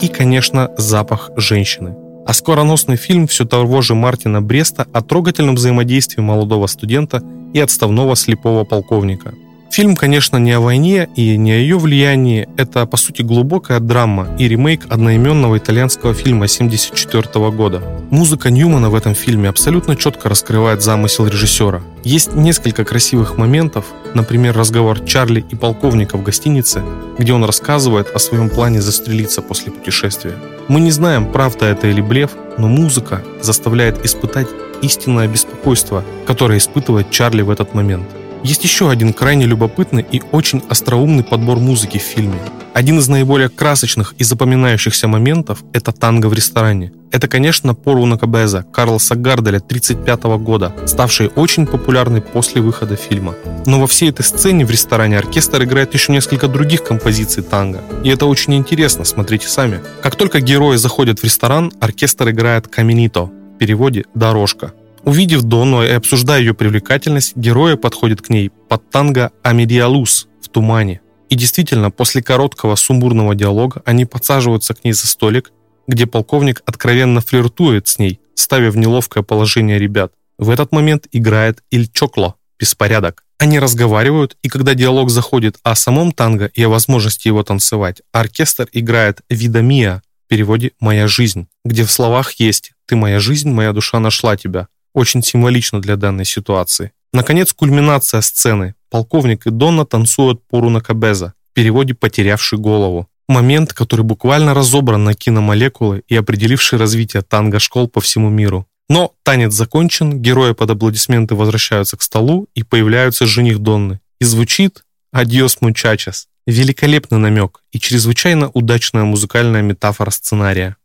И, 0.00 0.06
конечно, 0.06 0.70
запах 0.78 1.32
женщины. 1.36 1.96
А 2.28 2.32
скороносный 2.32 2.96
фильм 2.96 3.26
все 3.26 3.44
того 3.44 3.82
же 3.82 3.96
Мартина 3.96 4.40
Бреста 4.40 4.86
о 4.92 5.02
трогательном 5.02 5.56
взаимодействии 5.56 6.20
молодого 6.20 6.68
студента 6.68 7.24
и 7.54 7.58
отставного 7.58 8.14
слепого 8.14 8.62
полковника– 8.62 9.34
Фильм, 9.76 9.94
конечно, 9.94 10.38
не 10.38 10.52
о 10.52 10.60
войне 10.60 11.06
и 11.16 11.36
не 11.36 11.52
о 11.52 11.56
ее 11.56 11.76
влиянии. 11.76 12.48
Это, 12.56 12.86
по 12.86 12.96
сути, 12.96 13.20
глубокая 13.20 13.78
драма 13.78 14.26
и 14.38 14.48
ремейк 14.48 14.86
одноименного 14.88 15.58
итальянского 15.58 16.14
фильма 16.14 16.46
1974 16.46 17.50
года. 17.50 17.82
Музыка 18.08 18.48
Ньюмана 18.48 18.88
в 18.88 18.94
этом 18.94 19.14
фильме 19.14 19.50
абсолютно 19.50 19.94
четко 19.94 20.30
раскрывает 20.30 20.80
замысел 20.80 21.26
режиссера. 21.26 21.82
Есть 22.04 22.34
несколько 22.34 22.86
красивых 22.86 23.36
моментов, 23.36 23.84
например, 24.14 24.56
разговор 24.56 25.00
Чарли 25.00 25.44
и 25.50 25.56
полковника 25.56 26.16
в 26.16 26.22
гостинице, 26.22 26.82
где 27.18 27.34
он 27.34 27.44
рассказывает 27.44 28.08
о 28.14 28.18
своем 28.18 28.48
плане 28.48 28.80
застрелиться 28.80 29.42
после 29.42 29.72
путешествия. 29.72 30.36
Мы 30.68 30.80
не 30.80 30.90
знаем, 30.90 31.30
правда 31.30 31.66
это 31.66 31.88
или 31.88 32.00
блеф, 32.00 32.30
но 32.56 32.68
музыка 32.68 33.22
заставляет 33.42 34.02
испытать 34.06 34.48
истинное 34.80 35.28
беспокойство, 35.28 36.02
которое 36.26 36.56
испытывает 36.56 37.10
Чарли 37.10 37.42
в 37.42 37.50
этот 37.50 37.74
момент. 37.74 38.06
Есть 38.46 38.62
еще 38.62 38.90
один 38.90 39.12
крайне 39.12 39.44
любопытный 39.44 40.06
и 40.08 40.22
очень 40.30 40.62
остроумный 40.68 41.24
подбор 41.24 41.58
музыки 41.58 41.98
в 41.98 42.02
фильме. 42.02 42.38
Один 42.74 43.00
из 43.00 43.08
наиболее 43.08 43.48
красочных 43.48 44.14
и 44.18 44.22
запоминающихся 44.22 45.08
моментов– 45.08 45.64
это 45.72 45.90
танго 45.90 46.26
в 46.26 46.32
ресторане. 46.32 46.92
Это, 47.10 47.26
конечно, 47.26 47.74
Пору 47.74 48.06
Накабеза 48.06 48.62
Карлоса 48.62 49.16
Гарделя 49.16 49.56
1935 49.56 50.24
года, 50.38 50.72
ставший 50.86 51.26
очень 51.34 51.66
популярной 51.66 52.20
после 52.20 52.62
выхода 52.62 52.94
фильма. 52.94 53.34
Но 53.66 53.80
во 53.80 53.88
всей 53.88 54.10
этой 54.10 54.22
сцене 54.22 54.64
в 54.64 54.70
ресторане 54.70 55.18
оркестр 55.18 55.64
играет 55.64 55.92
еще 55.94 56.12
несколько 56.12 56.46
других 56.46 56.84
композиций 56.84 57.42
танго. 57.42 57.82
И 58.04 58.10
это 58.10 58.26
очень 58.26 58.54
интересно, 58.54 59.04
смотрите 59.04 59.48
сами. 59.48 59.80
Как 60.02 60.14
только 60.14 60.40
герои 60.40 60.76
заходят 60.76 61.18
в 61.18 61.24
ресторан, 61.24 61.72
оркестр 61.80 62.30
играет 62.30 62.68
«Каменито», 62.68 63.24
в 63.24 63.58
переводе 63.58 64.04
«дорожка». 64.14 64.72
Увидев 65.06 65.42
Дону 65.42 65.84
и 65.84 65.90
обсуждая 65.90 66.40
ее 66.40 66.52
привлекательность, 66.52 67.36
герои 67.36 67.76
подходят 67.76 68.22
к 68.22 68.28
ней 68.28 68.50
под 68.68 68.90
танго 68.90 69.30
«Амедиалус» 69.44 70.26
в 70.42 70.48
тумане. 70.48 71.00
И 71.28 71.36
действительно, 71.36 71.92
после 71.92 72.24
короткого 72.24 72.74
сумбурного 72.74 73.36
диалога 73.36 73.82
они 73.84 74.04
подсаживаются 74.04 74.74
к 74.74 74.82
ней 74.82 74.92
за 74.92 75.06
столик, 75.06 75.52
где 75.86 76.08
полковник 76.08 76.60
откровенно 76.66 77.20
флиртует 77.20 77.86
с 77.86 78.00
ней, 78.00 78.18
ставя 78.34 78.72
в 78.72 78.76
неловкое 78.76 79.22
положение 79.22 79.78
ребят. 79.78 80.12
В 80.38 80.50
этот 80.50 80.72
момент 80.72 81.06
играет 81.12 81.62
Иль 81.70 81.88
Чокло, 81.88 82.34
беспорядок. 82.58 83.22
Они 83.38 83.60
разговаривают, 83.60 84.36
и 84.42 84.48
когда 84.48 84.74
диалог 84.74 85.10
заходит 85.10 85.56
о 85.62 85.76
самом 85.76 86.10
танго 86.10 86.46
и 86.46 86.64
о 86.64 86.68
возможности 86.68 87.28
его 87.28 87.44
танцевать, 87.44 88.02
оркестр 88.10 88.68
играет 88.72 89.20
«Вида 89.30 89.62
Мия» 89.62 90.02
в 90.24 90.28
переводе 90.28 90.72
«Моя 90.80 91.06
жизнь», 91.06 91.46
где 91.64 91.84
в 91.84 91.92
словах 91.92 92.32
есть 92.40 92.72
«Ты 92.86 92.96
моя 92.96 93.20
жизнь, 93.20 93.50
моя 93.50 93.72
душа 93.72 94.00
нашла 94.00 94.36
тебя», 94.36 94.66
очень 94.96 95.22
символично 95.22 95.80
для 95.80 95.96
данной 95.96 96.24
ситуации. 96.24 96.92
Наконец, 97.12 97.52
кульминация 97.52 98.22
сцены. 98.22 98.74
Полковник 98.90 99.46
и 99.46 99.50
Донна 99.50 99.84
танцуют 99.84 100.40
пору 100.48 100.70
на 100.70 100.80
Кабеза, 100.80 101.34
в 101.50 101.54
переводе 101.54 101.94
«потерявший 101.94 102.58
голову». 102.58 103.06
Момент, 103.28 103.72
который 103.72 104.04
буквально 104.04 104.54
разобран 104.54 105.04
на 105.04 105.14
киномолекулы 105.14 106.02
и 106.08 106.16
определивший 106.16 106.78
развитие 106.78 107.22
танго-школ 107.22 107.88
по 107.88 108.00
всему 108.00 108.30
миру. 108.30 108.66
Но 108.88 109.12
танец 109.22 109.52
закончен, 109.52 110.22
герои 110.22 110.52
под 110.52 110.70
аплодисменты 110.70 111.34
возвращаются 111.34 111.96
к 111.96 112.02
столу 112.02 112.48
и 112.54 112.62
появляются 112.62 113.26
жених 113.26 113.58
Донны. 113.58 114.00
И 114.20 114.24
звучит 114.24 114.84
«Адьос, 115.12 115.60
мучачес». 115.60 116.28
Великолепный 116.46 117.18
намек 117.18 117.62
и 117.72 117.80
чрезвычайно 117.80 118.48
удачная 118.54 119.04
музыкальная 119.04 119.62
метафора 119.62 120.10
сценария. 120.10 120.76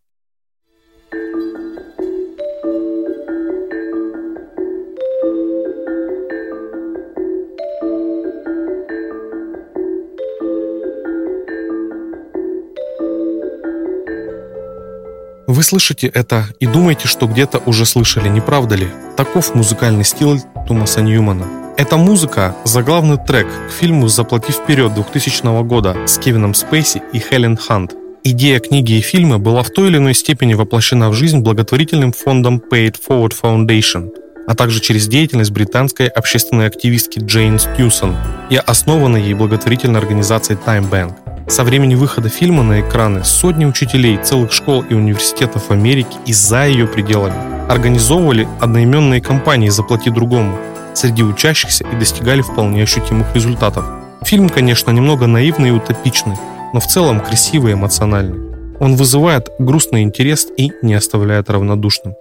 Вы 15.54 15.64
слышите 15.64 16.08
это 16.08 16.48
и 16.62 16.66
думаете, 16.66 17.10
что 17.10 17.28
где-то 17.28 17.58
уже 17.66 17.86
слышали, 17.86 18.30
не 18.30 18.40
правда 18.40 18.76
ли? 18.76 18.88
Таков 19.18 19.54
музыкальный 19.54 20.06
стиль 20.06 20.40
Томаса 20.66 21.02
Ньюмана. 21.02 21.46
Эта 21.76 21.98
музыка– 21.98 22.56
заглавный 22.64 23.18
трек 23.18 23.48
к 23.68 23.72
фильму 23.74 24.08
«Заплати 24.08 24.54
вперед» 24.54 24.94
2000 24.94 25.64
года 25.64 26.08
с 26.08 26.18
Кевином 26.20 26.54
Спейси 26.54 27.02
и 27.12 27.20
Хелен 27.20 27.58
Хант. 27.58 27.94
Идея 28.24 28.62
книги 28.62 28.94
и 28.94 29.02
фильма 29.02 29.40
была 29.40 29.64
в 29.64 29.70
той 29.72 29.90
или 29.90 29.98
иной 29.98 30.14
степени 30.14 30.54
воплощена 30.54 31.10
в 31.10 31.16
жизнь 31.16 31.40
благотворительным 31.40 32.14
фондом 32.14 32.64
Paid 32.72 32.96
Forward 33.06 33.34
Foundation. 33.44 34.10
а 34.48 34.56
также 34.56 34.80
через 34.80 35.08
деятельность 35.08 35.52
британской 35.52 36.08
общественной 36.08 36.68
активистки 36.68 37.20
Джейн 37.20 37.60
Стьюсон 37.60 38.16
и 38.50 38.56
основанной 38.56 39.22
ей 39.22 39.34
благотворительной 39.34 40.00
организацией 40.00 40.58
Time 40.66 40.90
Bank. 40.90 41.31
Со 41.52 41.66
времени 41.66 41.96
выхода 41.96 42.30
фильма 42.30 42.64
на 42.64 42.80
экраны 42.80 43.26
сотни 43.26 43.66
учителей 43.66 44.16
целых 44.16 44.54
школ 44.54 44.86
и 44.90 44.94
университетов 44.94 45.70
Америки 45.70 46.16
и 46.26 46.32
за 46.32 46.66
ее 46.66 46.88
пределами 46.88 47.70
организовывали 47.70 48.48
одноименные 48.62 49.20
кампании 49.20 49.68
«Заплати 49.68 50.10
другому» 50.10 50.58
среди 50.94 51.24
учащихся 51.24 51.84
и 51.84 51.96
достигали 51.98 52.42
вполне 52.42 52.84
ощутимых 52.84 53.36
результатов. 53.36 53.84
Фильм, 54.24 54.48
конечно, 54.48 54.92
немного 54.92 55.28
наивный 55.28 55.70
и 55.70 55.74
утопичный, 55.74 56.38
но 56.74 56.80
в 56.80 56.88
целом 56.88 57.20
красивый 57.20 57.74
и 57.74 57.76
эмоциональный. 57.76 58.40
Он 58.80 58.96
вызывает 58.96 59.50
грустный 59.60 60.04
интерес 60.04 60.48
и 60.56 60.72
не 60.82 60.94
оставляет 60.94 61.50
равнодушным. 61.50 62.14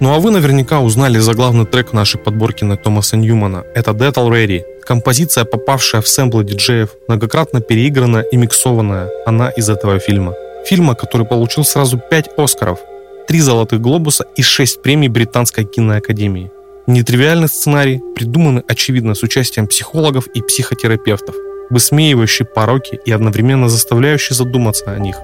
Ну 0.00 0.14
а 0.14 0.18
вы 0.18 0.32
наверняка 0.32 0.80
узнали 0.80 1.18
заглавный 1.18 1.64
трек 1.64 1.94
нашей 1.94 2.20
подборки 2.20 2.64
на 2.64 2.76
Томаса 2.76 3.16
Ньюмана. 3.16 3.64
Это 3.74 3.92
Dead 3.92 4.12
Already. 4.12 4.64
Композиция, 4.88 5.44
попавшая 5.44 6.00
в 6.00 6.08
сэмплы 6.08 6.44
диджеев, 6.44 6.88
многократно 7.08 7.60
переиграна 7.60 8.20
и 8.32 8.38
миксованная. 8.38 9.10
Она 9.26 9.50
из 9.50 9.68
этого 9.68 9.98
фильма. 9.98 10.32
Фильма, 10.64 10.94
который 10.94 11.26
получил 11.26 11.62
сразу 11.64 11.98
5 11.98 12.28
Оскаров, 12.38 12.78
3 13.26 13.40
Золотых 13.40 13.82
Глобуса 13.82 14.24
и 14.34 14.40
6 14.40 14.80
премий 14.80 15.08
Британской 15.08 15.64
киноакадемии. 15.64 16.50
Нетривиальный 16.86 17.48
сценарий, 17.48 18.00
придуманный, 18.14 18.62
очевидно, 18.66 19.14
с 19.14 19.22
участием 19.22 19.66
психологов 19.66 20.26
и 20.28 20.40
психотерапевтов, 20.40 21.34
высмеивающий 21.68 22.46
пороки 22.46 22.98
и 23.04 23.12
одновременно 23.12 23.68
заставляющий 23.68 24.34
задуматься 24.34 24.90
о 24.90 24.98
них. 24.98 25.16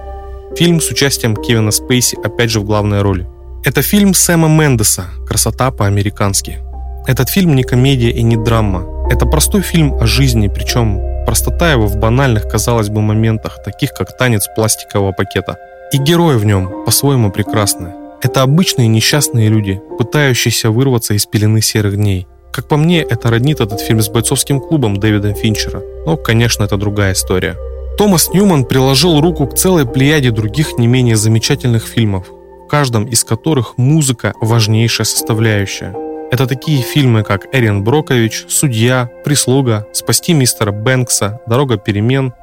Фильм 0.55 0.79
с 0.79 0.91
участием 0.91 1.35
Кевина 1.35 1.71
Спейси 1.71 2.19
опять 2.23 2.51
же 2.51 2.59
в 2.59 2.65
главной 2.65 3.01
роли. 3.01 3.27
Это 3.63 3.81
фильм 3.81 4.13
Сэма 4.13 4.47
Мендеса 4.47 5.05
«Красота 5.27 5.71
по-американски». 5.71 6.59
Этот 7.07 7.29
фильм 7.29 7.55
не 7.55 7.63
комедия 7.63 8.11
и 8.11 8.21
не 8.21 8.37
драма. 8.37 8.94
Это 9.09 9.25
простой 9.25 9.61
фильм 9.61 9.93
о 10.01 10.07
жизни, 10.07 10.47
причем 10.47 10.99
простота 11.25 11.71
его 11.71 11.87
в 11.87 11.97
банальных, 11.97 12.47
казалось 12.47 12.89
бы, 12.89 13.01
моментах, 13.01 13.63
таких 13.63 13.93
как 13.93 14.17
танец 14.17 14.47
пластикового 14.55 15.11
пакета. 15.11 15.57
И 15.91 15.97
герои 15.97 16.35
в 16.35 16.45
нем 16.45 16.83
по-своему 16.85 17.31
прекрасны. 17.31 17.93
Это 18.21 18.41
обычные 18.41 18.87
несчастные 18.87 19.49
люди, 19.49 19.81
пытающиеся 19.99 20.71
вырваться 20.71 21.13
из 21.13 21.25
пелены 21.25 21.61
серых 21.61 21.95
дней. 21.95 22.27
Как 22.51 22.67
по 22.67 22.77
мне, 22.77 23.01
это 23.01 23.29
роднит 23.29 23.59
этот 23.59 23.79
фильм 23.81 24.01
с 24.01 24.09
бойцовским 24.09 24.59
клубом 24.59 24.97
Дэвида 24.97 25.33
Финчера. 25.33 25.81
Но, 26.05 26.17
конечно, 26.17 26.63
это 26.63 26.77
другая 26.77 27.13
история. 27.13 27.55
Томас 27.97 28.29
Ньюман 28.33 28.65
приложил 28.65 29.21
руку 29.21 29.45
к 29.45 29.55
целой 29.55 29.85
плеяде 29.85 30.31
других 30.31 30.77
не 30.77 30.87
менее 30.87 31.15
замечательных 31.15 31.85
фильмов, 31.85 32.27
в 32.65 32.67
каждом 32.67 33.05
из 33.05 33.23
которых 33.23 33.77
музыка– 33.77 34.33
важнейшая 34.41 35.05
составляющая. 35.05 36.04
Это 36.31 36.47
такие 36.47 36.81
фильмы, 36.81 37.23
как 37.23 37.45
«Эрин 37.53 37.83
Брокович», 37.83 38.45
«Судья», 38.49 39.09
«Прислуга», 39.23 39.87
«Спасти 39.93 40.33
мистера 40.33 40.71
Бэнкса», 40.71 41.39
«Дорога 41.45 41.77
перемен», 41.77 42.33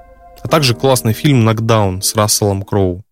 а 0.43 0.49
также 0.49 0.75
классный 0.75 1.13
фильм 1.13 1.45
«Нокдаун» 1.45 2.01
с 2.01 2.15
Расселом 2.15 2.63
Кроу. 2.63 3.05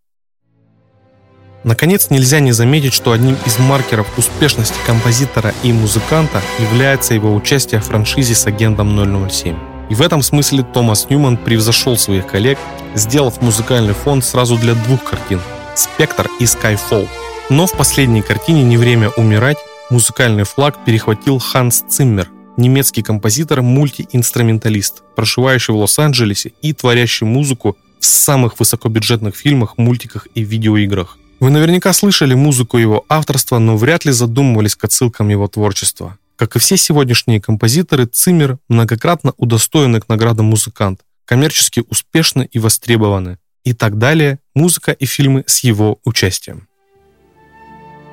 Наконец, 1.64 2.08
нельзя 2.08 2.40
не 2.40 2.52
заметить, 2.52 2.94
что 2.94 3.12
одним 3.12 3.36
из 3.44 3.58
маркеров 3.58 4.06
успешности 4.16 4.78
композитора 4.86 5.52
и 5.62 5.72
музыканта 5.72 6.40
является 6.58 7.14
его 7.14 7.34
участие 7.34 7.80
в 7.80 7.84
франшизе 7.84 8.34
с 8.34 8.46
агентом 8.46 8.96
007. 9.28 9.56
И 9.90 9.94
в 9.94 10.00
этом 10.00 10.22
смысле 10.22 10.62
Томас 10.62 11.10
Ньюман 11.10 11.36
превзошел 11.36 11.98
своих 11.98 12.26
коллег, 12.26 12.58
сделав 12.94 13.42
музыкальный 13.42 13.92
фон 13.92 14.22
сразу 14.22 14.56
для 14.56 14.74
двух 14.74 15.02
картин 15.02 15.40
«Спектр» 15.74 16.30
и 16.38 16.44
«Skyfall». 16.44 17.08
Но 17.50 17.66
в 17.66 17.72
последней 17.72 18.22
картине 18.22 18.62
«Не 18.62 18.76
время 18.76 19.10
умирать» 19.10 19.58
музыкальный 19.90 20.44
флаг 20.44 20.84
перехватил 20.84 21.38
Ханс 21.38 21.84
Циммер, 21.88 22.30
немецкий 22.56 23.02
композитор, 23.02 23.62
мультиинструменталист, 23.62 25.02
проживающий 25.16 25.74
в 25.74 25.76
Лос-Анджелесе 25.78 26.52
и 26.62 26.72
творящий 26.72 27.26
музыку 27.26 27.76
в 27.98 28.06
самых 28.06 28.58
высокобюджетных 28.58 29.36
фильмах, 29.36 29.76
мультиках 29.76 30.28
и 30.34 30.42
видеоиграх. 30.42 31.18
Вы 31.40 31.50
наверняка 31.50 31.92
слышали 31.92 32.34
музыку 32.34 32.78
его 32.78 33.04
авторства, 33.08 33.58
но 33.58 33.76
вряд 33.76 34.04
ли 34.04 34.12
задумывались 34.12 34.76
к 34.76 34.84
отсылкам 34.84 35.28
его 35.28 35.48
творчества. 35.48 36.18
Как 36.36 36.56
и 36.56 36.58
все 36.58 36.76
сегодняшние 36.76 37.40
композиторы, 37.40 38.06
Циммер 38.06 38.58
многократно 38.68 39.34
удостоенный 39.36 40.00
к 40.00 40.08
наградам 40.08 40.46
музыкант, 40.46 41.00
коммерчески 41.24 41.84
успешны 41.88 42.48
и 42.50 42.58
востребованы 42.58 43.38
и 43.64 43.74
так 43.74 43.98
далее, 43.98 44.38
музыка 44.54 44.92
и 44.92 45.04
фильмы 45.04 45.44
с 45.46 45.60
его 45.60 45.98
участием. 46.04 46.69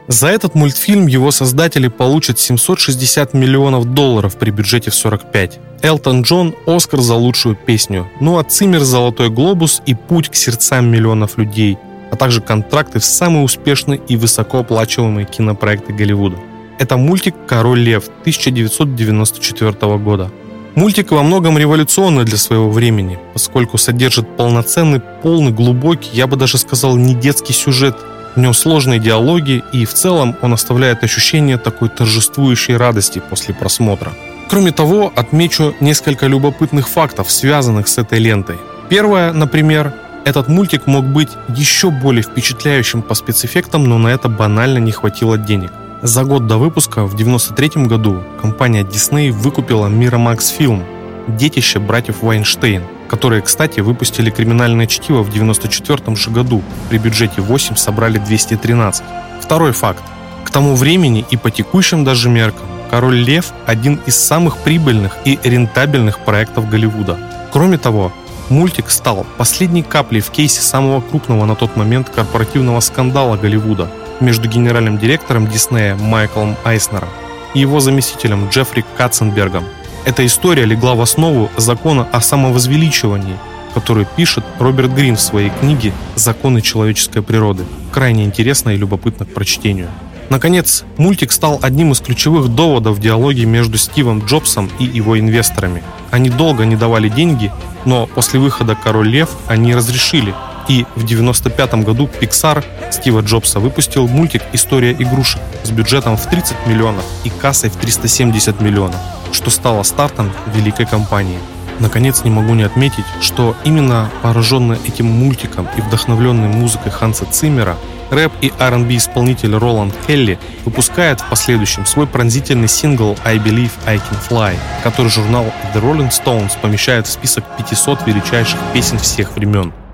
За 0.07 0.29
этот 0.29 0.55
мультфильм 0.55 1.07
его 1.07 1.31
создатели 1.31 1.89
получат 1.89 2.39
760 2.39 3.33
миллионов 3.33 3.93
долларов 3.93 4.37
при 4.37 4.51
бюджете 4.51 4.89
в 4.89 4.95
45. 4.95 5.59
Элтон 5.81 6.21
Джон– 6.21 6.55
Оскар 6.65 7.01
за 7.01 7.15
лучшую 7.15 7.55
песню, 7.55 8.07
ну 8.21 8.37
а 8.37 8.43
Циммер– 8.43 8.79
Золотой 8.83 9.29
глобус 9.29 9.81
и 9.85 9.93
Путь 9.93 10.29
к 10.29 10.35
сердцам 10.35 10.89
миллионов 10.89 11.37
людей, 11.37 11.77
а 12.09 12.15
также 12.15 12.41
контракты 12.41 12.99
в 12.99 13.05
самые 13.05 13.43
успешные 13.43 13.99
и 14.07 14.15
высокооплачиваемые 14.15 15.25
кинопроекты 15.25 15.93
Голливуда. 15.93 16.37
Это 16.79 16.95
мультик 16.95 17.35
«Король 17.45 17.79
лев» 17.79 18.07
1994 18.21 19.97
года– 19.97 20.31
Мультик 20.77 21.09
во 21.09 21.23
многом 21.23 21.57
революционный 21.57 22.23
для 22.23 22.37
своего 22.37 22.69
времени, 22.69 23.17
поскольку 23.33 23.79
содержит 23.79 24.37
полноценный, 24.37 24.99
полный, 24.99 25.51
глубокий, 25.51 26.11
я 26.13 26.27
бы 26.27 26.35
даже 26.35 26.59
сказал, 26.59 26.95
не 26.95 27.15
детский 27.15 27.53
сюжет. 27.53 27.97
В 28.37 28.39
нем 28.39 28.53
сложные 28.53 28.99
диалоги, 28.99 29.63
и 29.71 29.83
в 29.83 29.95
целом 29.95 30.35
он 30.43 30.53
оставляет 30.53 31.03
ощущение 31.03 31.57
такой 31.57 31.89
торжествующей 31.89 32.77
радости 32.77 33.19
после 33.31 33.55
просмотра. 33.55 34.13
Кроме 34.47 34.71
того, 34.71 35.11
отмечу 35.15 35.73
несколько 35.79 36.27
любопытных 36.27 36.87
фактов, 36.87 37.31
связанных 37.31 37.87
с 37.87 37.97
этой 37.97 38.19
лентой. 38.19 38.59
Первое, 38.89 39.33
например, 39.33 39.91
этот 40.23 40.49
мультик 40.49 40.85
мог 40.85 41.03
быть 41.03 41.29
еще 41.49 41.89
более 41.89 42.21
впечатляющим 42.21 43.01
по 43.01 43.15
спецэффектам, 43.15 43.85
но 43.85 43.97
на 43.97 44.09
это 44.09 44.29
банально 44.29 44.77
не 44.77 44.91
хватило 44.91 45.39
денег. 45.39 45.71
За 46.03 46.23
год 46.23 46.45
до 46.45 46.59
выпуска, 46.59 47.05
в 47.07 47.15
1993 47.15 47.85
году, 47.87 48.23
компания 48.39 48.83
Disney 48.83 49.31
выкупила 49.31 49.87
Miramax 49.87 50.55
Film, 50.59 50.83
детище 51.27 51.79
братьев 51.79 52.21
Вайнштейн, 52.21 52.83
которые, 53.07 53.41
кстати, 53.41 53.79
выпустили 53.79 54.29
«Криминальное 54.29 54.87
чтиво» 54.87 55.23
в 55.23 55.29
1994 55.29 56.15
же 56.15 56.29
году. 56.31 56.61
При 56.89 56.97
бюджете 56.97 57.41
8 57.41 57.75
собрали 57.75 58.17
213. 58.17 59.03
Второй 59.41 59.71
факт. 59.71 60.03
К 60.43 60.49
тому 60.51 60.75
времени 60.75 61.25
и 61.29 61.37
по 61.37 61.51
текущим 61.51 62.03
даже 62.03 62.29
меркам 62.29 62.67
«Король 62.89 63.17
Лев»– 63.17 63.51
один 63.65 63.99
из 64.05 64.15
самых 64.17 64.57
прибыльных 64.57 65.17
и 65.25 65.39
рентабельных 65.43 66.19
проектов 66.19 66.69
Голливуда. 66.69 67.17
Кроме 67.51 67.77
того, 67.77 68.11
мультик 68.49 68.89
стал 68.89 69.25
последней 69.37 69.83
каплей 69.83 70.21
в 70.21 70.29
кейсе 70.29 70.61
самого 70.61 71.01
крупного 71.01 71.45
на 71.45 71.55
тот 71.55 71.75
момент 71.75 72.09
корпоративного 72.09 72.79
скандала 72.79 73.35
Голливуда– 73.37 73.89
между 74.19 74.49
генеральным 74.49 74.97
директором 74.97 75.47
Диснея 75.47 75.95
Майклом 75.95 76.55
Айснером 76.63 77.09
и 77.53 77.59
его 77.59 77.79
заместителем 77.79 78.49
Джеффри 78.49 78.85
Катценбергом. 78.97 79.65
Эта 80.05 80.25
история 80.25 80.65
легла 80.65 80.95
в 80.95 81.01
основу 81.01 81.49
закона 81.57 82.07
о 82.11 82.21
самовозвеличивании, 82.21 83.37
который 83.73 84.05
пишет 84.15 84.43
Роберт 84.59 84.93
Грин 84.93 85.15
в 85.15 85.21
своей 85.21 85.49
книге 85.49 85.93
«Законы 86.15 86.61
человеческой 86.61 87.21
природы». 87.21 87.65
Крайне 87.91 88.23
интересно 88.23 88.71
и 88.71 88.77
любопытно 88.77 89.25
к 89.25 89.33
прочтению. 89.33 89.89
Наконец, 90.29 90.83
мультик 90.97 91.31
стал 91.31 91.59
одним 91.61 91.91
из 91.91 92.01
ключевых 92.01 92.49
доводов 92.49 92.97
в 92.97 92.99
диалоге 92.99 93.45
между 93.45 93.77
Стивом 93.77 94.25
Джобсом 94.25 94.69
и 94.79 94.83
его 94.83 95.17
инвесторами. 95.19 95.83
Они 96.11 96.29
долго 96.29 96.65
не 96.65 96.75
давали 96.75 97.07
деньги, 97.09 97.51
но 97.85 98.07
после 98.07 98.39
выхода 98.39 98.75
«Король 98.75 99.09
Лев» 99.09 99.29
они 99.47 99.73
разрешили– 99.75 100.33
и 100.67 100.83
в 100.95 101.03
1995 101.03 101.73
году 101.85 102.09
Pixar 102.19 102.63
Стива 102.91 103.21
Джобса 103.21 103.59
выпустил 103.59 104.07
мультик 104.07 104.43
«История 104.53 104.91
игрушек» 104.91 105.41
с 105.63 105.71
бюджетом 105.71 106.17
в 106.17 106.25
30 106.27 106.67
миллионов 106.67 107.05
и 107.23 107.29
кассой 107.29 107.69
в 107.69 107.75
370 107.77 108.61
миллионов, 108.61 108.99
что 109.31 109.49
стало 109.49 109.83
стартом 109.83 110.31
великой 110.53 110.85
компании. 110.85 111.39
Наконец, 111.79 112.23
не 112.23 112.31
могу 112.31 112.55
не 112.55 112.63
отметить, 112.63 113.05
что 113.21 113.55
именно 113.63 114.09
пораженный 114.23 114.77
этим 114.87 115.05
мультиком 115.05 115.67
и 115.77 115.81
вдохновленный 115.81 116.47
музыкой 116.47 116.91
Ханса 116.91 117.25
Циммера, 117.25 117.77
рэп 118.09 118.31
и 118.41 118.51
R&B 118.57 118.97
исполнитель 118.97 119.55
Роланд 119.55 119.93
Келли 120.07 120.39
выпускает 120.65 121.21
в 121.21 121.29
последующем 121.29 121.85
свой 121.85 122.07
пронзительный 122.07 122.67
сингл 122.67 123.15
«I 123.23 123.37
Believe 123.37 123.71
I 123.85 123.97
Can 123.97 124.17
Fly», 124.27 124.55
который 124.83 125.09
журнал 125.09 125.45
The 125.75 125.81
Rolling 125.81 126.09
Stones 126.09 126.53
помещает 126.61 127.05
в 127.05 127.11
список 127.11 127.43
500 127.57 128.07
величайших 128.07 128.59
песен 128.73 128.97
всех 128.97 129.35
времен– 129.35 129.71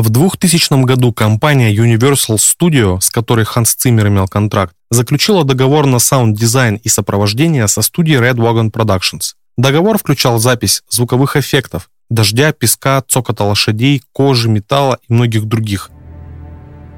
в 0.00 0.08
2000 0.08 0.84
году 0.84 1.12
компания 1.12 1.74
Universal 1.74 2.36
Studio, 2.36 3.00
с 3.00 3.10
которой 3.10 3.44
Ханс 3.44 3.74
Циммер 3.74 4.08
имел 4.08 4.26
контракт, 4.26 4.74
заключила 4.90 5.44
договор 5.44 5.84
на 5.86 5.98
саунд-дизайн 5.98 6.76
и 6.76 6.88
сопровождение 6.88 7.68
со 7.68 7.82
студией 7.82 8.18
Red 8.18 8.36
Wagon 8.36 8.70
Productions. 8.70 9.34
Договор 9.58 9.98
включал 9.98 10.38
запись 10.38 10.82
звуковых 10.88 11.36
эффектов, 11.36 11.90
дождя, 12.08 12.52
песка, 12.52 13.02
цокота 13.06 13.44
лошадей, 13.44 14.02
кожи, 14.12 14.48
металла 14.48 14.98
и 15.06 15.12
многих 15.12 15.44
других. 15.44 15.90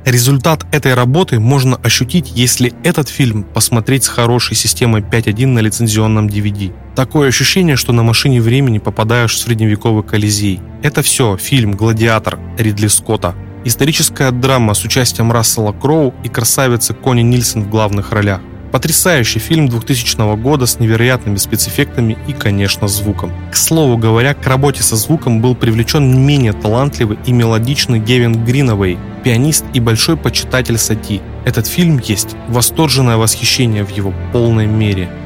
Результат 0.05 0.67
этой 0.73 0.95
работы 0.95 1.39
можно 1.39 1.77
ощутить, 1.77 2.33
если 2.35 2.75
этот 2.83 3.09
фильм 3.09 3.45
посмотреть 3.45 4.03
с 4.03 4.09
хорошей 4.09 4.57
системой 4.57 5.01
5.1 5.01 5.47
на 5.47 5.61
лицензионном 5.61 6.27
DVD. 6.27 6.73
Такое 6.97 7.29
ощущение, 7.29 7.77
что 7.77 7.93
на 7.93 8.03
машине 8.03 8.41
времени 8.41 8.79
попадаешь 8.79 9.35
в 9.35 9.39
средневековый 9.39 10.03
Колизей. 10.03 10.61
Это 10.83 11.03
все 11.03 11.37
фильм 11.37 11.73
«Гладиатор» 11.73 12.41
Ридли 12.59 12.89
Скотта. 12.89 13.37
Историческая 13.65 14.33
драма 14.33 14.75
с 14.75 14.85
участием 14.85 15.31
Рассела 15.31 15.73
Кроу 15.73 16.13
и 16.25 16.29
красавицы 16.29 16.95
Кони 16.95 17.23
Нильсон 17.23 17.63
в 17.63 17.71
главных 17.71 18.11
ролях. 18.11 18.41
Потрясающий 18.73 19.39
фильм 19.39 19.69
2000 19.69 20.37
года 20.37 20.65
с 20.65 20.81
невероятными 20.81 21.37
спецэффектами 21.37 22.17
и, 22.27 22.33
конечно, 22.33 22.89
звуком. 22.89 23.31
К 23.53 23.57
слову 23.57 23.99
говоря, 23.99 24.33
к 24.33 24.47
работе 24.47 24.83
со 24.83 24.97
звуком 24.97 25.43
был 25.43 25.55
привлечен 25.55 26.11
не 26.11 26.19
менее 26.19 26.55
талантливый 26.55 27.19
и 27.27 27.33
мелодичный 27.33 28.01
Гевин 28.01 28.47
Гриновей, 28.47 28.99
пианист 29.25 29.67
и 29.75 29.81
большой 29.81 30.17
почитатель 30.17 30.79
Сати. 30.79 31.21
Этот 31.45 31.67
фильм 31.67 32.01
есть 32.03 32.31
восторженное 32.49 33.19
восхищение 33.19 33.85
в 33.85 33.91
его 33.91 34.15
полной 34.33 34.67
мере– 34.67 35.11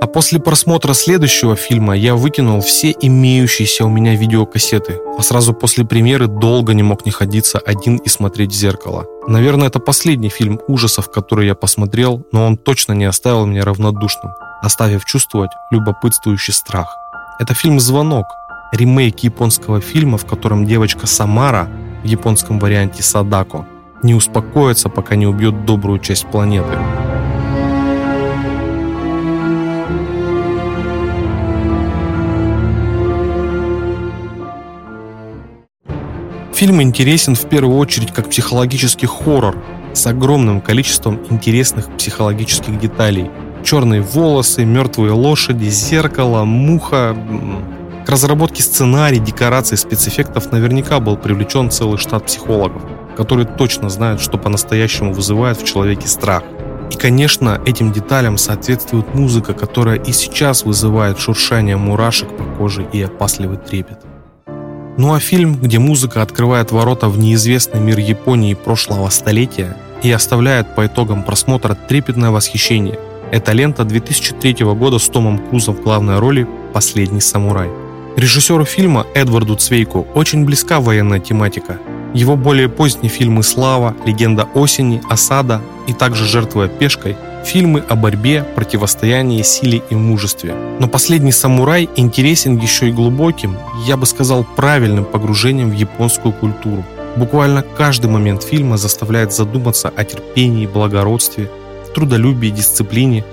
А 0.00 0.06
после 0.06 0.38
просмотра 0.38 0.94
следующего 0.94 1.56
фильма 1.56 1.96
я 1.96 2.14
выкинул 2.14 2.60
все 2.60 2.94
имеющиеся 3.00 3.84
у 3.84 3.88
меня 3.88 4.14
видеокассеты, 4.14 5.00
а 5.18 5.22
сразу 5.22 5.52
после 5.52 5.84
премьеры 5.84 6.28
долго 6.28 6.72
не 6.72 6.84
мог 6.84 7.04
не 7.04 7.10
ходиться 7.10 7.58
один 7.58 7.96
и 7.96 8.08
смотреть 8.08 8.52
в 8.52 8.54
зеркало. 8.54 9.06
Наверное, 9.26 9.66
это 9.66 9.80
последний 9.80 10.28
фильм 10.28 10.60
ужасов, 10.68 11.10
который 11.10 11.46
я 11.46 11.56
посмотрел, 11.56 12.24
но 12.30 12.46
он 12.46 12.56
точно 12.56 12.92
не 12.92 13.06
оставил 13.06 13.44
меня 13.44 13.64
равнодушным, 13.64 14.32
оставив 14.62 15.04
чувствовать 15.04 15.50
любопытствующий 15.72 16.54
страх. 16.54 16.96
Это 17.40 17.54
фильм 17.54 17.80
«Звонок», 17.80 18.26
ремейк 18.72 19.18
японского 19.20 19.80
фильма, 19.80 20.16
в 20.16 20.26
котором 20.26 20.64
девочка 20.64 21.08
Самара, 21.08 21.68
в 22.04 22.06
японском 22.06 22.60
варианте 22.60 23.02
Садако, 23.02 23.66
не 24.04 24.14
успокоится, 24.14 24.88
пока 24.88 25.16
не 25.16 25.26
убьет 25.26 25.64
добрую 25.64 25.98
часть 25.98 26.26
планеты. 26.26 26.78
Фильм 36.58 36.82
интересен 36.82 37.36
в 37.36 37.48
первую 37.48 37.78
очередь 37.78 38.12
как 38.12 38.30
психологический 38.30 39.06
хоррор 39.06 39.62
с 39.92 40.04
огромным 40.08 40.60
количеством 40.60 41.20
интересных 41.30 41.86
психологических 41.96 42.80
деталей. 42.80 43.30
Черные 43.62 44.02
волосы, 44.02 44.64
мертвые 44.64 45.12
лошади, 45.12 45.66
зеркало, 45.66 46.42
муха. 46.42 47.16
К 48.04 48.08
разработке 48.08 48.64
сценария, 48.64 49.20
декораций, 49.20 49.78
спецэффектов 49.78 50.50
наверняка 50.50 50.98
был 50.98 51.16
привлечен 51.16 51.70
целый 51.70 51.96
штат 51.96 52.26
психологов, 52.26 52.82
которые 53.16 53.46
точно 53.46 53.88
знают, 53.88 54.20
что 54.20 54.36
по-настоящему 54.36 55.12
вызывает 55.12 55.62
в 55.62 55.64
человеке 55.64 56.08
страх. 56.08 56.42
И, 56.90 56.96
конечно, 56.96 57.62
этим 57.66 57.92
деталям 57.92 58.36
соответствует 58.36 59.14
музыка, 59.14 59.54
которая 59.54 60.00
и 60.00 60.10
сейчас 60.10 60.64
вызывает 60.64 61.20
шуршание 61.20 61.76
мурашек 61.76 62.36
по 62.36 62.42
коже 62.42 62.84
и 62.92 63.00
опасливый 63.00 63.58
трепет. 63.58 64.07
Ну 64.98 65.14
а 65.14 65.20
фильм, 65.20 65.54
где 65.54 65.78
музыка 65.78 66.22
открывает 66.22 66.72
ворота 66.72 67.08
в 67.08 67.20
неизвестный 67.20 67.78
мир 67.78 68.00
Японии 68.00 68.54
прошлого 68.54 69.08
столетия 69.10 69.76
и 70.02 70.10
оставляет 70.10 70.74
по 70.74 70.86
итогам 70.86 71.22
просмотра 71.22 71.74
трепетное 71.74 72.30
восхищение, 72.30 72.98
это 73.30 73.52
лента 73.52 73.84
2003 73.84 74.64
года 74.74 74.98
с 74.98 75.08
Томом 75.08 75.38
Крузом 75.38 75.76
в 75.76 75.82
главной 75.82 76.18
роли 76.18 76.48
«Последний 76.72 77.20
самурай». 77.20 77.70
Режиссеру 78.16 78.64
фильма 78.64 79.06
Эдварду 79.14 79.54
Цвейку 79.54 80.04
очень 80.16 80.44
близка 80.44 80.80
военная 80.80 81.20
тематика. 81.20 81.78
Его 82.14 82.36
более 82.36 82.68
поздние 82.68 83.10
фильмы 83.10 83.42
«Слава», 83.42 83.94
«Легенда 84.06 84.44
осени», 84.54 85.02
«Осада» 85.10 85.60
и 85.86 85.92
также 85.92 86.24
«Жертвуя 86.24 86.68
пешкой» 86.68 87.16
фильмы 87.44 87.82
о 87.88 87.96
борьбе, 87.96 88.42
противостоянии, 88.42 89.42
силе 89.42 89.82
и 89.90 89.94
мужестве. 89.94 90.54
Но 90.80 90.88
«Последний 90.88 91.32
самурай» 91.32 91.88
интересен 91.96 92.58
еще 92.58 92.88
и 92.88 92.92
глубоким, 92.92 93.56
я 93.86 93.96
бы 93.96 94.06
сказал, 94.06 94.44
правильным 94.44 95.04
погружением 95.04 95.70
в 95.70 95.74
японскую 95.74 96.32
культуру. 96.32 96.84
Буквально 97.16 97.62
каждый 97.62 98.10
момент 98.10 98.42
фильма 98.42 98.76
заставляет 98.76 99.32
задуматься 99.32 99.88
о 99.88 100.04
терпении, 100.04 100.66
благородстве, 100.66 101.50
трудолюбии, 101.94 102.48
дисциплине, 102.48 103.24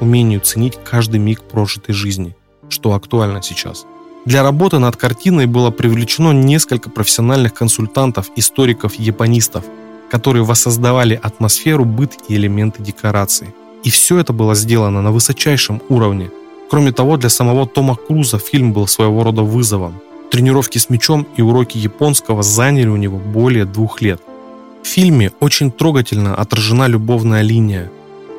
умению 0.00 0.40
ценить 0.40 0.78
каждый 0.84 1.20
миг 1.20 1.42
прожитой 1.42 1.94
жизни, 1.94 2.36
что 2.68 2.92
актуально 2.94 3.42
сейчас. 3.42 3.86
Для 4.24 4.42
работы 4.42 4.78
над 4.78 4.96
картиной 4.96 5.46
было 5.46 5.70
привлечено 5.70 6.32
несколько 6.32 6.90
профессиональных 6.90 7.54
консультантов, 7.54 8.30
историков, 8.36 8.94
японистов– 8.94 9.64
которые 10.10 10.44
воссоздавали 10.44 11.18
атмосферу, 11.22 11.84
быт 11.84 12.12
и 12.28 12.34
элементы 12.34 12.82
декорации. 12.82 13.54
И 13.84 13.90
все 13.90 14.18
это 14.18 14.32
было 14.32 14.54
сделано 14.54 15.02
на 15.02 15.12
высочайшем 15.12 15.80
уровне. 15.88 16.30
Кроме 16.70 16.92
того, 16.92 17.16
для 17.16 17.30
самого 17.30 17.66
Тома 17.66 17.96
Круза 17.96 18.38
фильм 18.38 18.72
был 18.72 18.86
своего 18.86 19.24
рода 19.24 19.42
вызовом. 19.42 19.94
Тренировки 20.30 20.78
с 20.78 20.90
мечом 20.90 21.26
и 21.36 21.42
уроки 21.42 21.78
японского 21.78 22.42
заняли 22.42 22.88
у 22.88 22.96
него 22.96 23.18
более 23.18 23.64
двух 23.64 24.02
лет. 24.02 24.20
В 24.82 24.86
фильме 24.86 25.32
очень 25.40 25.70
трогательно 25.70 26.34
отражена 26.34 26.88
любовная 26.88 27.42
линия. 27.42 27.90